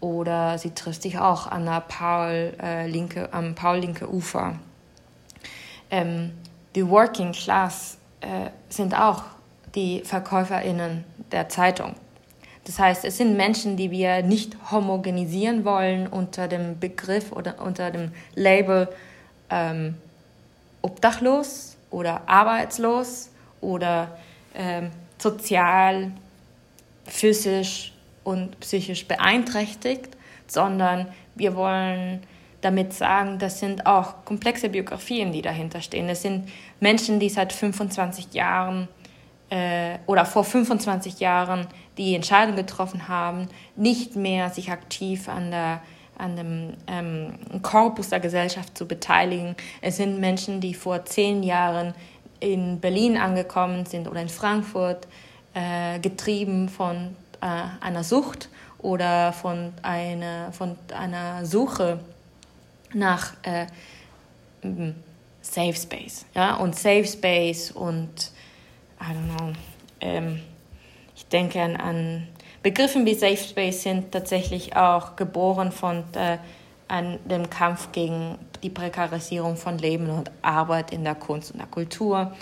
[0.00, 4.58] oder sie trifft sich auch an der Paul, äh, linke, am Paul-Linke Ufer.
[5.90, 6.32] Ähm,
[6.74, 9.24] die Working Class äh, sind auch
[9.74, 11.94] die VerkäuferInnen der Zeitung.
[12.64, 17.90] Das heißt, es sind Menschen, die wir nicht homogenisieren wollen unter dem Begriff oder unter
[17.90, 18.88] dem Label
[19.48, 19.96] ähm,
[20.82, 24.18] obdachlos oder arbeitslos oder
[24.54, 26.12] ähm, sozial,
[27.06, 27.92] physisch
[28.24, 30.16] und psychisch beeinträchtigt,
[30.46, 32.22] sondern wir wollen
[32.60, 36.08] damit sagen, das sind auch komplexe Biografien, die dahinter stehen.
[36.08, 38.88] Es sind Menschen, die seit 25 Jahren
[39.50, 41.66] äh, oder vor 25 Jahren
[41.98, 45.82] die Entscheidung getroffen haben, nicht mehr sich aktiv an der
[46.20, 49.56] an dem ähm, Korpus der Gesellschaft zu beteiligen.
[49.80, 51.94] Es sind Menschen, die vor zehn Jahren
[52.40, 55.08] in Berlin angekommen sind oder in Frankfurt,
[55.54, 57.46] äh, getrieben von äh,
[57.80, 62.00] einer Sucht oder von einer, von einer Suche
[62.92, 63.66] nach äh,
[65.42, 66.26] Safe Space.
[66.34, 66.56] Ja?
[66.56, 68.30] Und Safe Space und
[69.00, 69.52] I don't know,
[70.00, 70.40] ähm,
[71.16, 72.28] ich denke an, an
[72.62, 76.38] Begriffe wie Safe Space sind tatsächlich auch geboren von äh,
[76.88, 81.68] an dem Kampf gegen die Prekarisierung von Leben und Arbeit in der Kunst und der
[81.68, 82.32] Kultur.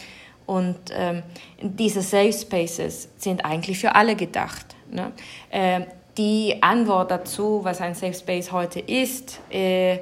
[0.46, 1.22] Und ähm,
[1.60, 4.74] diese Safe Spaces sind eigentlich für alle gedacht.
[4.90, 5.12] Ne?
[5.50, 5.82] Äh,
[6.16, 9.98] die Antwort dazu, was ein Safe Space heute ist, äh,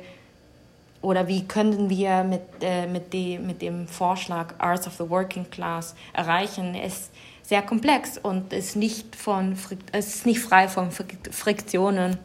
[1.07, 5.49] oder wie können wir mit, äh, mit, die, mit dem Vorschlag Arts of the Working
[5.49, 7.13] Class erreichen, ist
[7.45, 9.57] sehr komplex und ist nicht, von,
[9.93, 12.19] es ist nicht frei von Friktionen,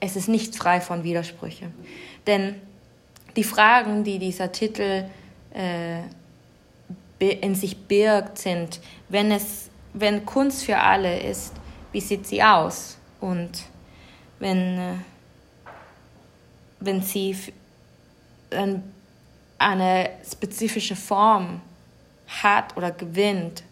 [0.00, 1.74] es ist nicht frei von Widersprüchen.
[2.26, 2.54] Denn
[3.36, 5.04] die Fragen, die dieser Titel
[5.52, 5.98] äh,
[7.18, 11.52] in sich birgt, sind, wenn, es, wenn Kunst für alle ist,
[11.92, 12.96] wie sieht sie aus?
[13.20, 13.64] Und
[14.38, 14.94] wenn, äh,
[16.80, 17.36] wenn sie
[19.58, 21.60] eine spezifische Form
[22.42, 23.62] hat oder gewinnt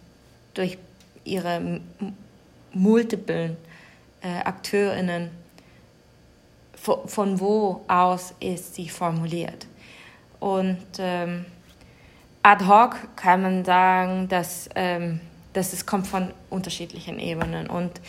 [0.55, 0.79] durch
[1.25, 1.81] ihre
[2.73, 3.57] multiplen
[4.23, 5.31] äh, AkteurInnen,
[6.75, 9.67] von, von, wo aus ist sie formuliert.
[10.41, 11.45] Und ähm,
[12.43, 15.21] ad hoc kann man sagen, dass, ähm,
[15.53, 17.69] dass es kommt von unterschiedlichen Ebenen.
[17.69, 18.01] Und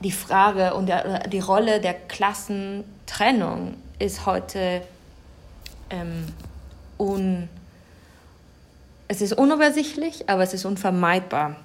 [0.00, 4.82] die Frage und der, die Rolle der Klassentrennung ist heute
[5.90, 6.26] ähm,
[6.98, 7.48] un,
[9.08, 11.56] es ist unübersichtlich, aber es ist unvermeidbar.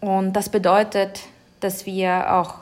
[0.00, 1.20] Und das bedeutet,
[1.60, 2.56] dass wir auch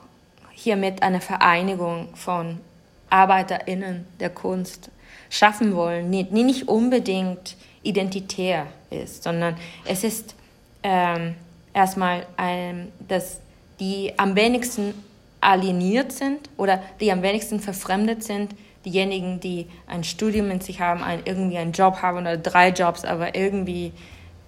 [0.52, 2.60] hiermit eine Vereinigung von
[3.08, 4.90] ArbeiterInnen der Kunst
[5.30, 10.34] schaffen wollen, die nicht unbedingt identitär ist, sondern es ist
[10.82, 11.34] ähm,
[11.72, 13.40] erstmal, ein, dass
[13.78, 14.94] die am wenigsten
[15.40, 21.02] alieniert sind oder die am wenigsten verfremdet sind, diejenigen, die ein Studium in sich haben,
[21.02, 23.92] ein, irgendwie einen Job haben oder drei Jobs, aber irgendwie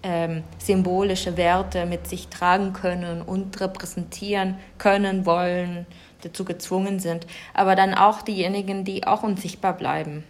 [0.03, 5.87] ähm, symbolische Werte mit sich tragen können und repräsentieren können, wollen,
[6.23, 7.27] dazu gezwungen sind.
[7.55, 10.25] Aber dann auch diejenigen, die auch unsichtbar bleiben.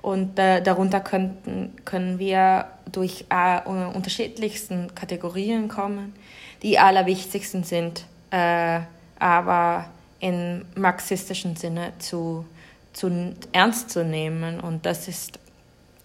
[0.00, 6.14] Und äh, darunter könnten, können wir durch äh, unterschiedlichsten Kategorien kommen.
[6.62, 8.80] Die allerwichtigsten sind äh,
[9.18, 9.86] aber
[10.20, 12.44] im marxistischen Sinne zu,
[12.98, 14.60] zu ernst zu nehmen.
[14.60, 15.38] Und das ist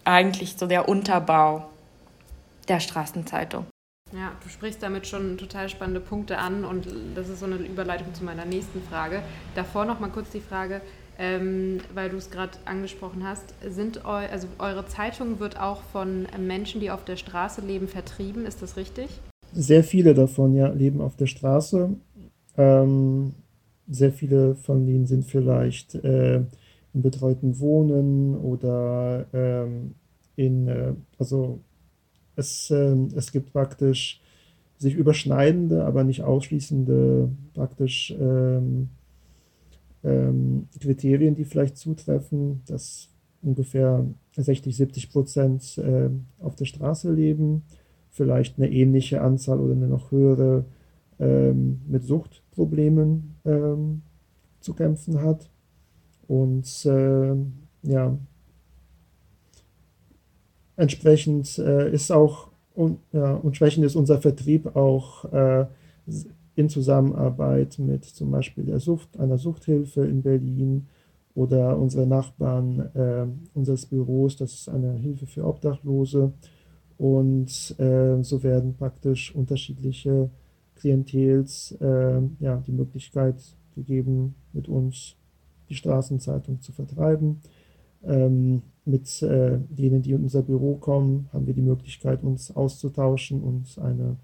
[0.04, 1.68] eigentlich so der Unterbau
[2.68, 3.66] der Straßenzeitung.
[4.12, 8.14] Ja, du sprichst damit schon total spannende Punkte an und das ist so eine Überleitung
[8.14, 9.22] zu meiner nächsten Frage.
[9.56, 10.80] Davor noch mal kurz die Frage,
[11.18, 16.28] ähm, weil du es gerade angesprochen hast, sind eu also eure Zeitung wird auch von
[16.38, 19.08] Menschen, die auf der Straße leben, vertrieben, ist das richtig?
[19.52, 21.90] Sehr viele davon ja leben auf der Straße.
[22.56, 23.34] Ähm,
[23.88, 26.42] sehr viele von denen sind vielleicht äh,
[26.94, 29.94] in betreuten Wohnen oder ähm,
[30.36, 31.60] in, äh, also
[32.36, 34.20] es, äh, es gibt praktisch
[34.78, 38.88] sich überschneidende, aber nicht ausschließende praktisch ähm,
[40.02, 43.08] ähm, Kriterien, die vielleicht zutreffen, dass
[43.42, 47.62] ungefähr 60, 70 Prozent äh, auf der Straße leben,
[48.10, 50.64] vielleicht eine ähnliche Anzahl oder eine noch höhere
[51.18, 54.02] ähm, mit Suchtproblemen ähm,
[54.60, 55.50] zu kämpfen hat.
[56.28, 57.34] Und äh,
[57.82, 58.16] ja,
[60.76, 65.66] entsprechend äh, ist auch und, ja, entsprechend ist unser Vertrieb auch äh,
[66.56, 70.86] in Zusammenarbeit mit zum Beispiel der Sucht, einer Suchthilfe in Berlin
[71.34, 76.32] oder unsere Nachbarn äh, unseres Büros, das ist eine Hilfe für Obdachlose.
[76.96, 80.30] Und äh, so werden praktisch unterschiedliche
[80.76, 83.36] Klientels äh, ja, die Möglichkeit
[83.74, 85.16] gegeben, mit uns
[85.68, 87.40] die Straßenzeitung zu vertreiben.
[88.02, 93.42] Ähm, mit äh, denen, die in unser Büro kommen, haben wir die Möglichkeit, uns auszutauschen
[93.42, 94.16] und eine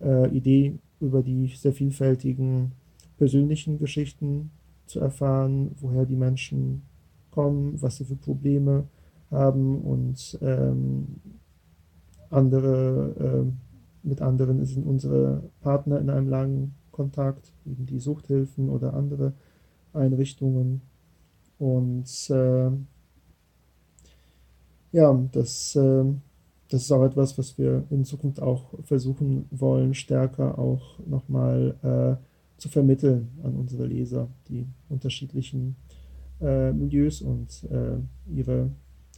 [0.00, 2.72] äh, Idee über die sehr vielfältigen
[3.16, 4.50] persönlichen Geschichten
[4.86, 6.82] zu erfahren, woher die Menschen
[7.30, 8.88] kommen, was sie für Probleme
[9.30, 11.20] haben und ähm,
[12.30, 18.94] andere, äh, mit anderen sind unsere Partner in einem langen Kontakt, eben die Suchthilfen oder
[18.94, 19.34] andere
[19.94, 20.82] Einrichtungen.
[21.58, 22.70] Und äh,
[24.92, 26.04] ja, das äh,
[26.74, 32.60] das ist auch etwas, was wir in Zukunft auch versuchen wollen, stärker auch nochmal äh,
[32.60, 35.76] zu vermitteln an unsere Leser, die unterschiedlichen
[36.40, 38.70] äh, Milieus und äh, ihre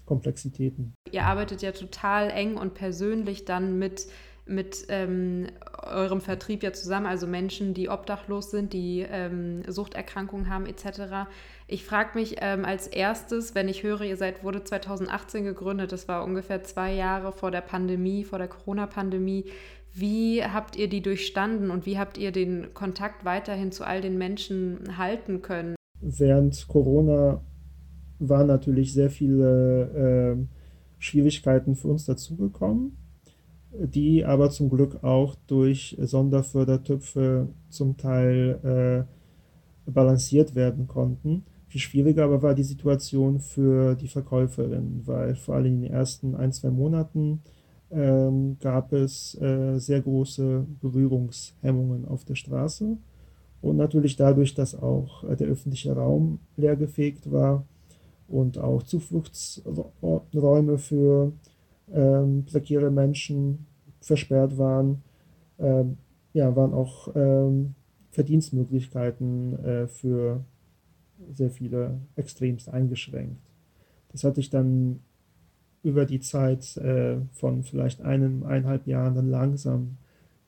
[0.04, 0.92] Komplexitäten.
[1.10, 4.06] Ihr arbeitet ja total eng und persönlich dann mit
[4.46, 5.46] mit ähm,
[5.82, 11.28] eurem Vertrieb ja zusammen, also Menschen, die obdachlos sind, die ähm, Suchterkrankungen haben etc.
[11.66, 16.06] Ich frage mich ähm, als erstes, wenn ich höre, ihr seid wurde 2018 gegründet, das
[16.06, 19.46] war ungefähr zwei Jahre vor der Pandemie, vor der Corona-Pandemie.
[19.92, 24.16] Wie habt ihr die durchstanden und wie habt ihr den Kontakt weiterhin zu all den
[24.16, 25.74] Menschen halten können?
[26.00, 27.40] Während Corona
[28.18, 30.46] waren natürlich sehr viele äh,
[30.98, 32.96] Schwierigkeiten für uns dazugekommen
[33.80, 39.06] die aber zum Glück auch durch Sonderfördertöpfe zum Teil
[39.86, 41.44] äh, balanciert werden konnten.
[41.68, 46.34] Viel schwieriger aber war die Situation für die Verkäuferin, weil vor allem in den ersten
[46.34, 47.42] ein, zwei Monaten
[47.90, 52.96] ähm, gab es äh, sehr große Berührungshemmungen auf der Straße.
[53.62, 57.64] Und natürlich dadurch, dass auch äh, der öffentliche Raum leergefegt war
[58.28, 61.32] und auch Zufluchtsräume für
[61.92, 63.66] ähm, prekäre Menschen
[64.00, 65.02] versperrt waren,
[65.58, 65.98] ähm,
[66.32, 67.74] ja, waren auch ähm,
[68.10, 70.44] Verdienstmöglichkeiten äh, für
[71.32, 73.40] sehr viele extremst eingeschränkt.
[74.12, 75.00] Das hat sich dann
[75.82, 79.96] über die Zeit äh, von vielleicht einem, eineinhalb Jahren dann langsam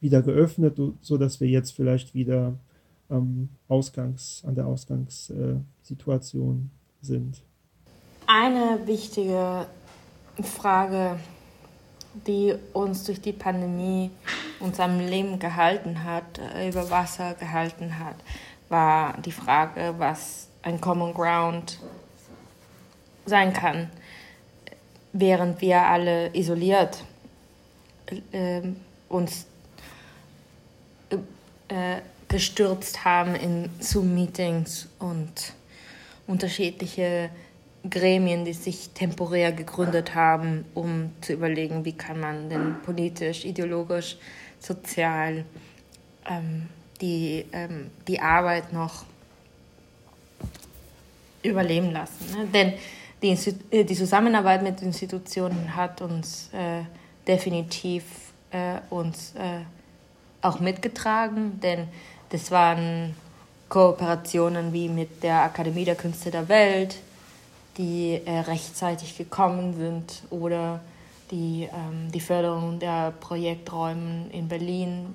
[0.01, 2.59] wieder geöffnet, so dass wir jetzt vielleicht wieder
[3.09, 6.71] am Ausgangs, an der Ausgangssituation
[7.01, 7.41] sind.
[8.27, 9.67] Eine wichtige
[10.43, 11.19] Frage,
[12.27, 14.11] die uns durch die Pandemie
[14.61, 18.17] uns am Leben gehalten hat, äh, über Wasser gehalten hat,
[18.69, 21.79] war die Frage, was ein Common Ground
[23.25, 23.91] sein kann,
[25.13, 27.05] während wir alle isoliert
[28.33, 28.63] äh,
[29.09, 29.47] uns
[31.69, 35.55] äh, gestürzt haben in Zoom-Meetings und
[36.27, 37.31] unterschiedliche
[37.91, 44.17] Gremien, die sich temporär gegründet haben, um zu überlegen, wie kann man denn politisch, ideologisch,
[44.61, 45.45] sozial
[46.29, 46.69] ähm,
[47.01, 49.05] die, ähm, die Arbeit noch
[51.43, 52.27] überleben lassen.
[52.37, 52.47] Ne?
[52.47, 52.73] Denn
[53.23, 53.39] die,
[53.71, 56.83] äh, die, Zusammenarbeit mit Institutionen hat uns äh,
[57.27, 58.05] definitiv
[58.51, 59.61] äh, uns äh,
[60.43, 61.89] auch mitgetragen, denn
[62.31, 63.15] das waren
[63.69, 66.97] Kooperationen wie mit der Akademie der Künste der Welt,
[67.79, 70.81] die äh, rechtzeitig gekommen sind oder
[71.31, 75.15] die, ähm, die Förderung der Projekträume in Berlin,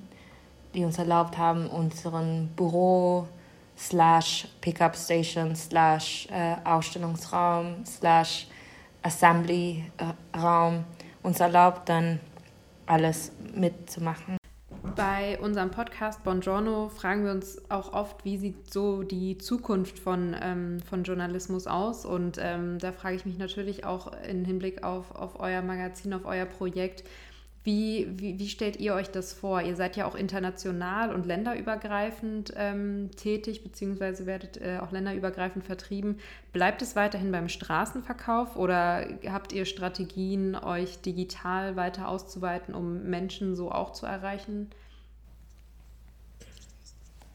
[0.74, 3.28] die uns erlaubt haben, unseren Büro
[3.78, 8.46] slash Pickup Station slash äh, Ausstellungsraum slash
[9.02, 9.84] Assembly
[10.34, 10.84] Raum
[11.22, 12.20] uns erlaubt, dann
[12.86, 14.38] alles mitzumachen.
[14.96, 20.36] Bei unserem Podcast Buongiorno fragen wir uns auch oft, wie sieht so die Zukunft von,
[20.40, 22.06] ähm, von Journalismus aus?
[22.06, 26.24] Und ähm, da frage ich mich natürlich auch im Hinblick auf, auf euer Magazin, auf
[26.24, 27.02] euer Projekt,
[27.64, 29.62] wie, wie, wie, stellt ihr euch das vor?
[29.62, 36.18] Ihr seid ja auch international und länderübergreifend ähm, tätig, beziehungsweise werdet äh, auch länderübergreifend vertrieben.
[36.52, 43.56] Bleibt es weiterhin beim Straßenverkauf oder habt ihr Strategien, euch digital weiter auszuweiten, um Menschen
[43.56, 44.68] so auch zu erreichen?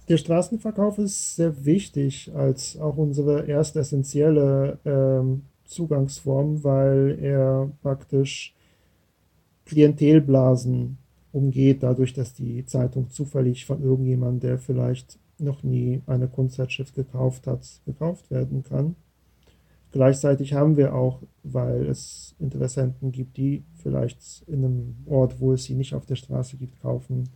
[0.10, 8.56] Der Straßenverkauf ist sehr wichtig als auch unsere erste essentielle ähm, Zugangsform, weil er praktisch
[9.66, 10.98] Klientelblasen
[11.32, 17.46] umgeht, dadurch, dass die Zeitung zufällig von irgendjemandem, der vielleicht noch nie eine Kunstzeitschrift gekauft
[17.46, 18.96] hat, gekauft werden kann.
[19.92, 25.66] Gleichzeitig haben wir auch, weil es Interessenten gibt, die vielleicht in einem Ort, wo es
[25.66, 27.30] sie nicht auf der Straße gibt, kaufen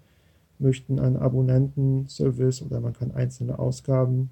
[0.60, 4.30] möchten, einen Abonnentenservice oder man kann einzelne Ausgaben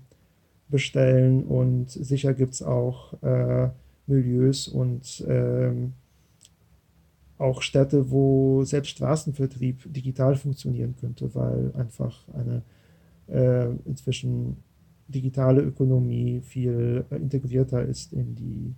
[0.69, 3.69] bestellen und sicher gibt es auch äh,
[4.07, 5.93] Milieus und ähm,
[7.37, 12.61] auch Städte, wo selbst Straßenvertrieb digital funktionieren könnte, weil einfach eine
[13.27, 14.57] äh, inzwischen
[15.07, 18.75] digitale Ökonomie viel äh, integrierter ist in die,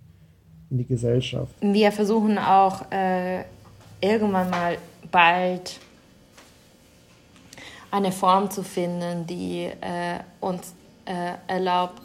[0.70, 1.54] in die Gesellschaft.
[1.60, 3.44] Wir versuchen auch äh,
[4.00, 4.78] irgendwann mal
[5.10, 5.78] bald
[7.94, 10.74] eine Form zu finden, die äh, uns
[11.04, 12.02] äh, erlaubt,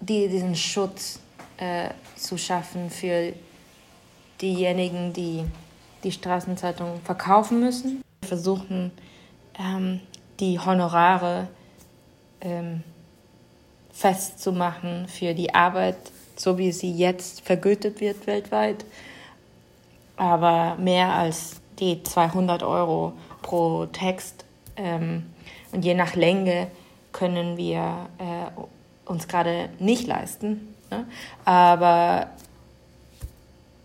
[0.00, 1.20] die, diesen Schutz
[1.58, 3.32] äh, zu schaffen für
[4.40, 5.44] diejenigen, die
[6.02, 8.02] die Straßenzeitung verkaufen müssen.
[8.22, 8.90] Wir versuchen,
[9.60, 10.00] ähm,
[10.40, 11.46] die Honorare
[12.40, 12.82] ähm,
[13.92, 15.98] festzumachen für die Arbeit,
[16.34, 18.84] so wie sie jetzt vergütet wird weltweit.
[20.16, 24.39] Aber mehr als die 200 Euro pro Text
[24.80, 25.26] ähm,
[25.72, 26.68] und je nach Länge
[27.12, 30.74] können wir äh, uns gerade nicht leisten.
[30.90, 31.06] Ne?
[31.44, 32.28] Aber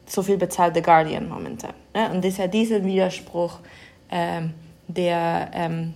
[0.06, 1.74] so viel bezahlt The Guardian momentan.
[1.94, 2.10] Ne?
[2.12, 3.60] Und das ist ja dieser Widerspruch
[4.10, 4.54] ähm,
[4.88, 5.94] der, ähm,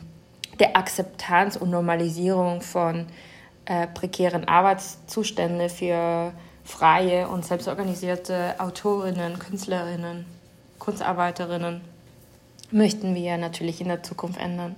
[0.59, 3.05] der Akzeptanz und Normalisierung von
[3.65, 6.33] äh, prekären Arbeitszuständen für
[6.63, 10.25] freie und selbstorganisierte Autorinnen, Künstlerinnen,
[10.79, 11.81] Kunstarbeiterinnen
[12.71, 14.75] möchten wir natürlich in der Zukunft ändern.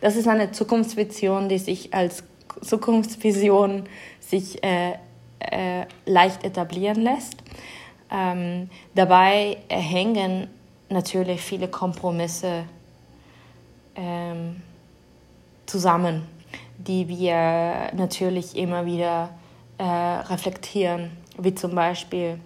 [0.00, 2.24] Das ist eine Zukunftsvision, die sich als
[2.62, 3.84] Zukunftsvision
[4.20, 4.92] sich äh,
[5.40, 7.36] äh, leicht etablieren lässt.
[8.10, 10.48] Ähm, dabei hängen
[10.88, 12.64] natürlich viele Kompromisse
[13.96, 14.62] ähm,
[15.66, 16.26] zusammen,
[16.78, 19.30] die wir natürlich immer wieder
[19.78, 22.38] äh, reflektieren, wie zum Beispiel,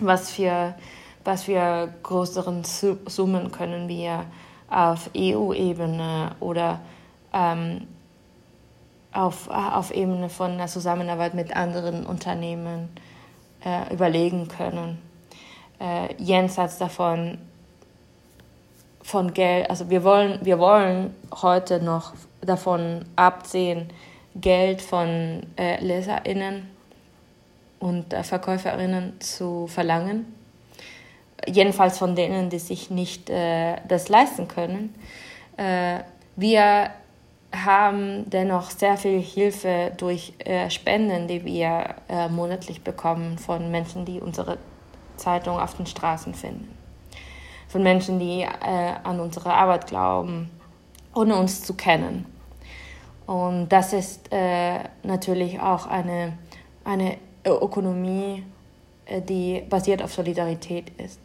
[0.00, 0.74] was für,
[1.24, 4.24] was für größeren Summen können wir
[4.70, 6.80] auf EU-Ebene oder
[7.32, 7.86] ähm,
[9.12, 12.88] auf, auf Ebene von der Zusammenarbeit mit anderen Unternehmen
[13.64, 14.98] äh, überlegen können.
[15.80, 17.38] Äh, jenseits davon
[19.02, 22.12] von Geld, also wir wollen, wir wollen heute noch
[22.42, 23.88] davon absehen,
[24.34, 26.68] Geld von äh, LeserInnen
[27.80, 30.37] und äh, VerkäuferInnen zu verlangen.
[31.46, 34.94] Jedenfalls von denen, die sich nicht äh, das leisten können.
[35.56, 36.00] Äh,
[36.36, 36.90] wir
[37.52, 44.04] haben dennoch sehr viel Hilfe durch äh, Spenden, die wir äh, monatlich bekommen von Menschen,
[44.04, 44.58] die unsere
[45.16, 46.68] Zeitung auf den Straßen finden.
[47.68, 48.48] Von Menschen, die äh,
[49.02, 50.50] an unsere Arbeit glauben,
[51.14, 52.26] ohne uns zu kennen.
[53.26, 56.38] Und das ist äh, natürlich auch eine,
[56.84, 58.42] eine Ökonomie,
[59.28, 61.18] die basiert auf Solidarität ist.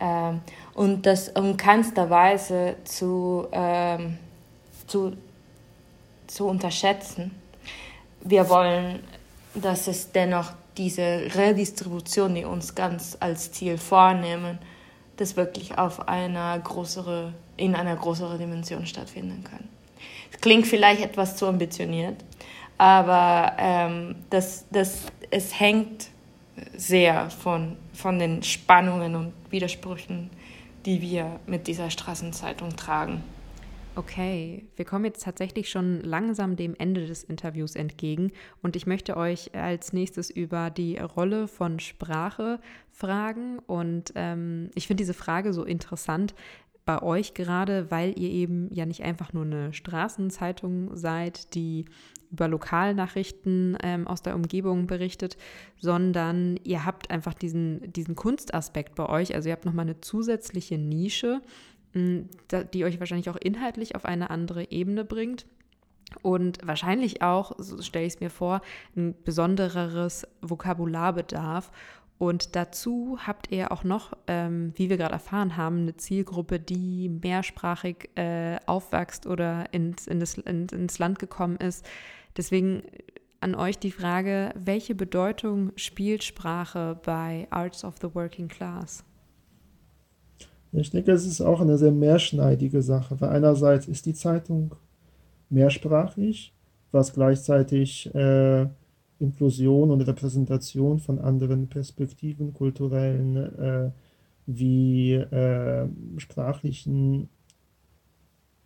[0.00, 0.40] Ähm,
[0.74, 4.18] und das in keinster Weise zu, ähm,
[4.86, 5.12] zu
[6.32, 7.30] zu unterschätzen.
[8.22, 9.00] Wir wollen,
[9.54, 11.02] dass es dennoch diese
[11.34, 14.58] Redistribution, die uns ganz als Ziel vornehmen,
[15.18, 19.68] das wirklich auf einer größere, in einer größeren Dimension stattfinden kann.
[20.32, 22.24] Es klingt vielleicht etwas zu ambitioniert,
[22.78, 26.08] aber ähm, das, das, es hängt
[26.76, 30.30] sehr von, von den Spannungen und Widersprüchen,
[30.84, 33.22] die wir mit dieser Straßenzeitung tragen.
[33.94, 38.32] Okay, wir kommen jetzt tatsächlich schon langsam dem Ende des Interviews entgegen
[38.62, 42.58] und ich möchte euch als nächstes über die Rolle von Sprache
[42.90, 46.34] fragen und ähm, ich finde diese Frage so interessant
[46.86, 51.84] bei euch gerade, weil ihr eben ja nicht einfach nur eine Straßenzeitung seid, die
[52.32, 55.36] über Lokalnachrichten ähm, aus der Umgebung berichtet,
[55.78, 59.34] sondern ihr habt einfach diesen, diesen Kunstaspekt bei euch.
[59.34, 61.42] Also ihr habt nochmal eine zusätzliche Nische
[61.94, 65.46] die euch wahrscheinlich auch inhaltlich auf eine andere Ebene bringt.
[66.20, 68.60] Und wahrscheinlich auch, so stelle ich es mir vor,
[68.96, 71.70] ein besondereres Vokabular bedarf.
[72.18, 77.08] Und dazu habt ihr auch noch, ähm, wie wir gerade erfahren haben, eine Zielgruppe, die
[77.08, 81.84] mehrsprachig äh, aufwächst oder ins, in das, in, ins Land gekommen ist.
[82.36, 82.82] Deswegen
[83.40, 89.04] an euch die Frage, welche Bedeutung spielt Sprache bei Arts of the Working Class?
[90.72, 94.74] Ich denke, es ist auch eine sehr mehrschneidige Sache, weil einerseits ist die Zeitung
[95.50, 96.54] mehrsprachig,
[96.92, 98.66] was gleichzeitig äh,
[99.18, 103.90] Inklusion und Repräsentation von anderen Perspektiven, kulturellen äh,
[104.46, 107.28] wie äh, sprachlichen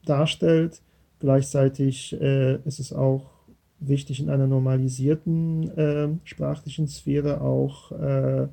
[0.05, 0.83] darstellt.
[1.19, 3.36] Gleichzeitig äh, ist es auch
[3.79, 8.49] wichtig in einer normalisierten äh, sprachlichen Sphäre auch äh,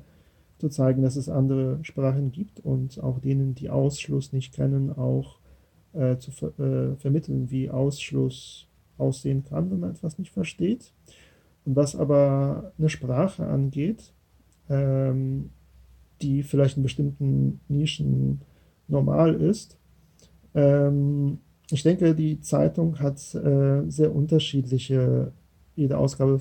[0.58, 5.38] zu zeigen, dass es andere Sprachen gibt und auch denen, die Ausschluss nicht kennen, auch
[5.92, 8.68] äh, zu ver äh, vermitteln, wie Ausschluss
[8.98, 10.92] aussehen kann, wenn man etwas nicht versteht.
[11.64, 14.12] Und was aber eine Sprache angeht,
[14.68, 15.50] ähm,
[16.22, 18.42] die vielleicht in bestimmten Nischen
[18.86, 19.78] normal ist,
[20.54, 21.38] ähm,
[21.70, 25.32] ich denke, die Zeitung hat äh, sehr unterschiedliche,
[25.76, 26.40] jede Ausgabe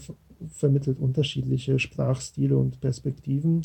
[0.50, 3.62] vermittelt unterschiedliche Sprachstile und Perspektiven.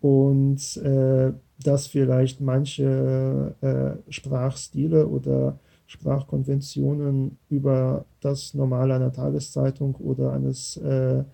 [0.00, 1.32] Und äh,
[1.64, 5.58] dass vielleicht manche äh, Sprachstile oder
[5.88, 11.24] Sprachkonventionen über das Normale einer Tageszeitung oder eines äh,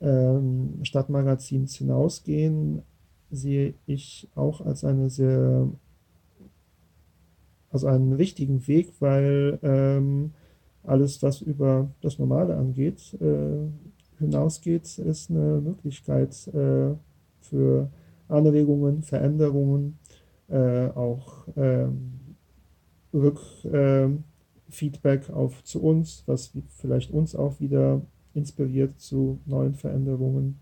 [0.00, 2.82] ähm, Stadtmagazins hinausgehen,
[3.30, 5.68] sehe ich auch als eine sehr
[7.74, 10.32] als einen wichtigen Weg, weil ähm,
[10.84, 13.68] alles, was über das Normale angeht, äh,
[14.18, 16.94] hinausgeht, ist eine Möglichkeit, äh,
[17.40, 17.90] für
[18.28, 19.98] Anregungen, Veränderungen,
[20.48, 22.36] äh, auch ähm,
[23.12, 28.00] Rückfeedback ähm, auf zu uns, was vielleicht uns auch wieder
[28.34, 30.60] inspiriert zu neuen Veränderungen.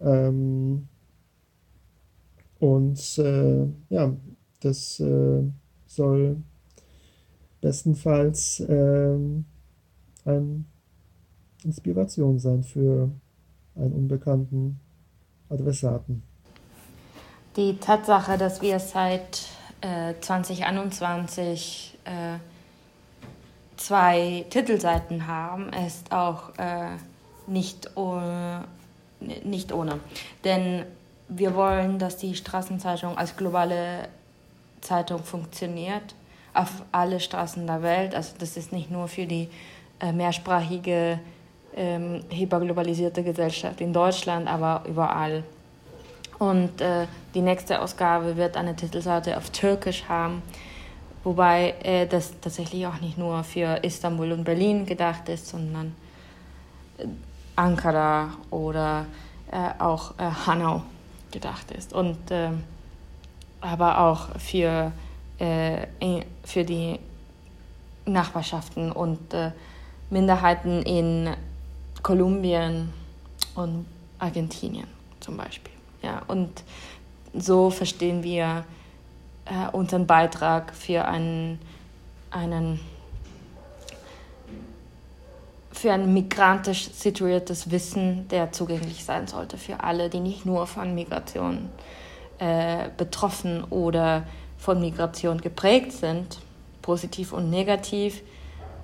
[0.00, 0.88] Ähm,
[2.58, 4.14] und äh, ja,
[4.60, 5.42] das äh,
[5.88, 6.36] soll
[7.60, 9.16] bestenfalls äh,
[10.24, 10.64] eine
[11.64, 13.10] Inspiration sein für
[13.74, 14.78] einen Unbekannten
[15.48, 16.22] Adressaten.
[17.56, 19.46] Die Tatsache, dass wir seit
[19.80, 22.38] äh, 2021 äh,
[23.76, 26.90] zwei Titelseiten haben, ist auch äh,
[27.46, 28.64] nicht, ohne,
[29.44, 29.98] nicht ohne.
[30.44, 30.84] Denn
[31.28, 34.08] wir wollen, dass die Straßenzeitung als globale
[34.80, 36.14] Zeitung funktioniert
[36.54, 38.14] auf alle Straßen der Welt.
[38.14, 39.48] Also das ist nicht nur für die
[40.00, 41.20] äh, mehrsprachige
[41.76, 45.44] ähm, hyperglobalisierte Gesellschaft in Deutschland, aber überall.
[46.38, 50.42] Und äh, die nächste Ausgabe wird eine Titelseite auf Türkisch haben,
[51.24, 55.94] wobei äh, das tatsächlich auch nicht nur für Istanbul und Berlin gedacht ist, sondern
[56.98, 57.06] äh,
[57.56, 59.06] Ankara oder
[59.50, 60.82] äh, auch äh, Hanau
[61.32, 61.92] gedacht ist.
[61.92, 62.62] Und ähm,
[63.60, 64.92] aber auch für,
[65.38, 65.86] äh,
[66.44, 66.98] für die
[68.06, 69.18] Nachbarschaften und
[70.10, 71.30] Minderheiten in
[72.02, 72.92] Kolumbien
[73.54, 73.86] und
[74.18, 74.86] Argentinien
[75.20, 75.72] zum Beispiel.
[76.02, 76.62] Ja, und
[77.34, 78.64] so verstehen wir
[79.44, 81.58] äh, unseren Beitrag für einen,
[82.30, 82.80] einen
[85.72, 90.94] für ein migrantisch situiertes Wissen, der zugänglich sein sollte für alle, die nicht nur von
[90.94, 92.07] Migration äh,
[92.96, 94.22] betroffen oder
[94.58, 96.38] von Migration geprägt sind,
[96.82, 98.22] positiv und negativ,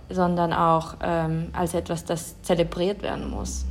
[0.09, 3.65] sondern auch ähm, als etwas, das zelebriert werden muss.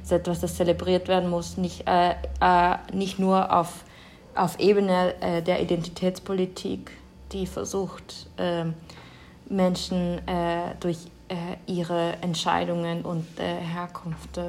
[0.00, 2.10] Als etwas, das zelebriert werden muss, nicht, äh,
[2.40, 3.84] äh, nicht nur auf,
[4.34, 6.90] auf Ebene äh, der Identitätspolitik,
[7.32, 8.74] die versucht, ähm,
[9.48, 10.98] Menschen äh, durch
[11.28, 11.34] äh,
[11.66, 14.40] ihre Entscheidungen und äh, Herkunft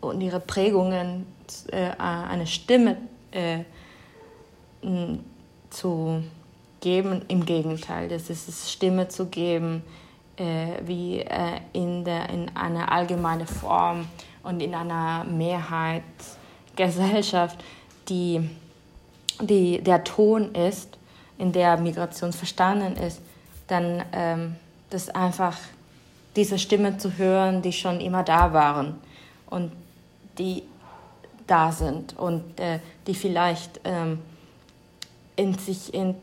[0.00, 1.26] und ihre Prägungen
[1.98, 2.96] eine Stimme
[5.70, 6.22] zu
[6.80, 7.22] geben.
[7.28, 9.82] Im Gegenteil, das ist es, Stimme zu geben,
[10.36, 14.06] äh, wie äh, in, der, in einer allgemeinen Form
[14.42, 17.58] und in einer Mehrheitsgesellschaft,
[18.08, 18.50] die,
[19.40, 20.98] die der Ton ist,
[21.38, 23.20] in der Migration verstanden ist,
[23.66, 24.56] dann ähm,
[24.90, 25.58] das einfach
[26.36, 28.98] diese Stimme zu hören, die schon immer da waren
[29.46, 29.72] und
[30.38, 30.62] die
[31.46, 34.20] da sind und äh, die vielleicht ähm,
[35.36, 36.14] in sich in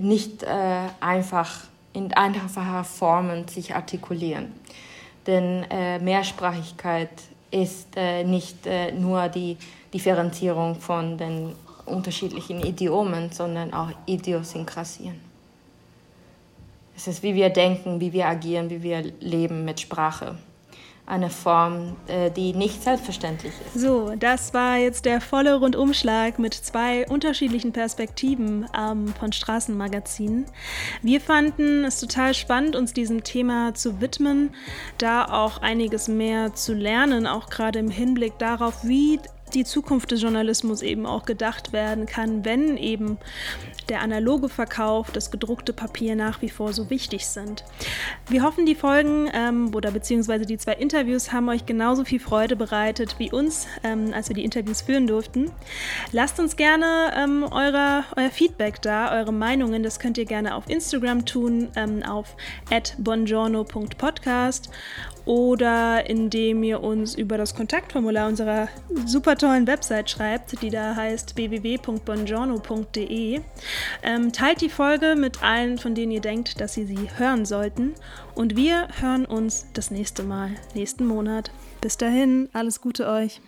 [0.00, 1.50] nicht äh, einfach
[1.92, 4.52] in einfacher Formen sich artikulieren.
[5.26, 7.10] Denn äh, Mehrsprachigkeit
[7.50, 9.58] ist äh, nicht äh, nur die
[9.92, 15.20] Differenzierung von den unterschiedlichen Idiomen, sondern auch Idiosynkrasien.
[16.96, 20.36] Es ist, wie wir denken, wie wir agieren, wie wir leben mit Sprache
[21.04, 23.80] eine Form, äh, die nicht selbstverständlich ist.
[23.80, 30.46] So, das war jetzt der volle Rundumschlag mit zwei unterschiedlichen Perspektiven ähm, von Straßenmagazinen.
[31.02, 34.54] Wir fanden es total spannend, uns diesem Thema zu widmen,
[34.98, 39.18] da auch einiges mehr zu lernen, auch gerade im Hinblick darauf, wie
[39.54, 43.18] die Zukunft des Journalismus eben auch gedacht werden kann, wenn eben
[43.88, 47.64] der analoge Verkauf, das gedruckte Papier nach wie vor so wichtig sind.
[48.28, 52.56] Wir hoffen, die Folgen ähm, oder beziehungsweise die zwei Interviews haben euch genauso viel Freude
[52.56, 55.50] bereitet wie uns, ähm, als wir die Interviews führen durften.
[56.12, 59.82] Lasst uns gerne ähm, eure, euer Feedback da, eure Meinungen.
[59.82, 62.36] Das könnt ihr gerne auf Instagram tun, ähm, auf
[62.98, 64.70] bongiorno.podcast
[65.24, 68.68] oder indem ihr uns über das Kontaktformular unserer
[69.06, 73.40] super tollen Website schreibt, die da heißt www.bongiorno.de.
[74.02, 77.94] Ähm, teilt die Folge mit allen, von denen ihr denkt, dass sie sie hören sollten.
[78.34, 81.50] Und wir hören uns das nächste Mal, nächsten Monat.
[81.80, 83.40] Bis dahin, alles Gute euch.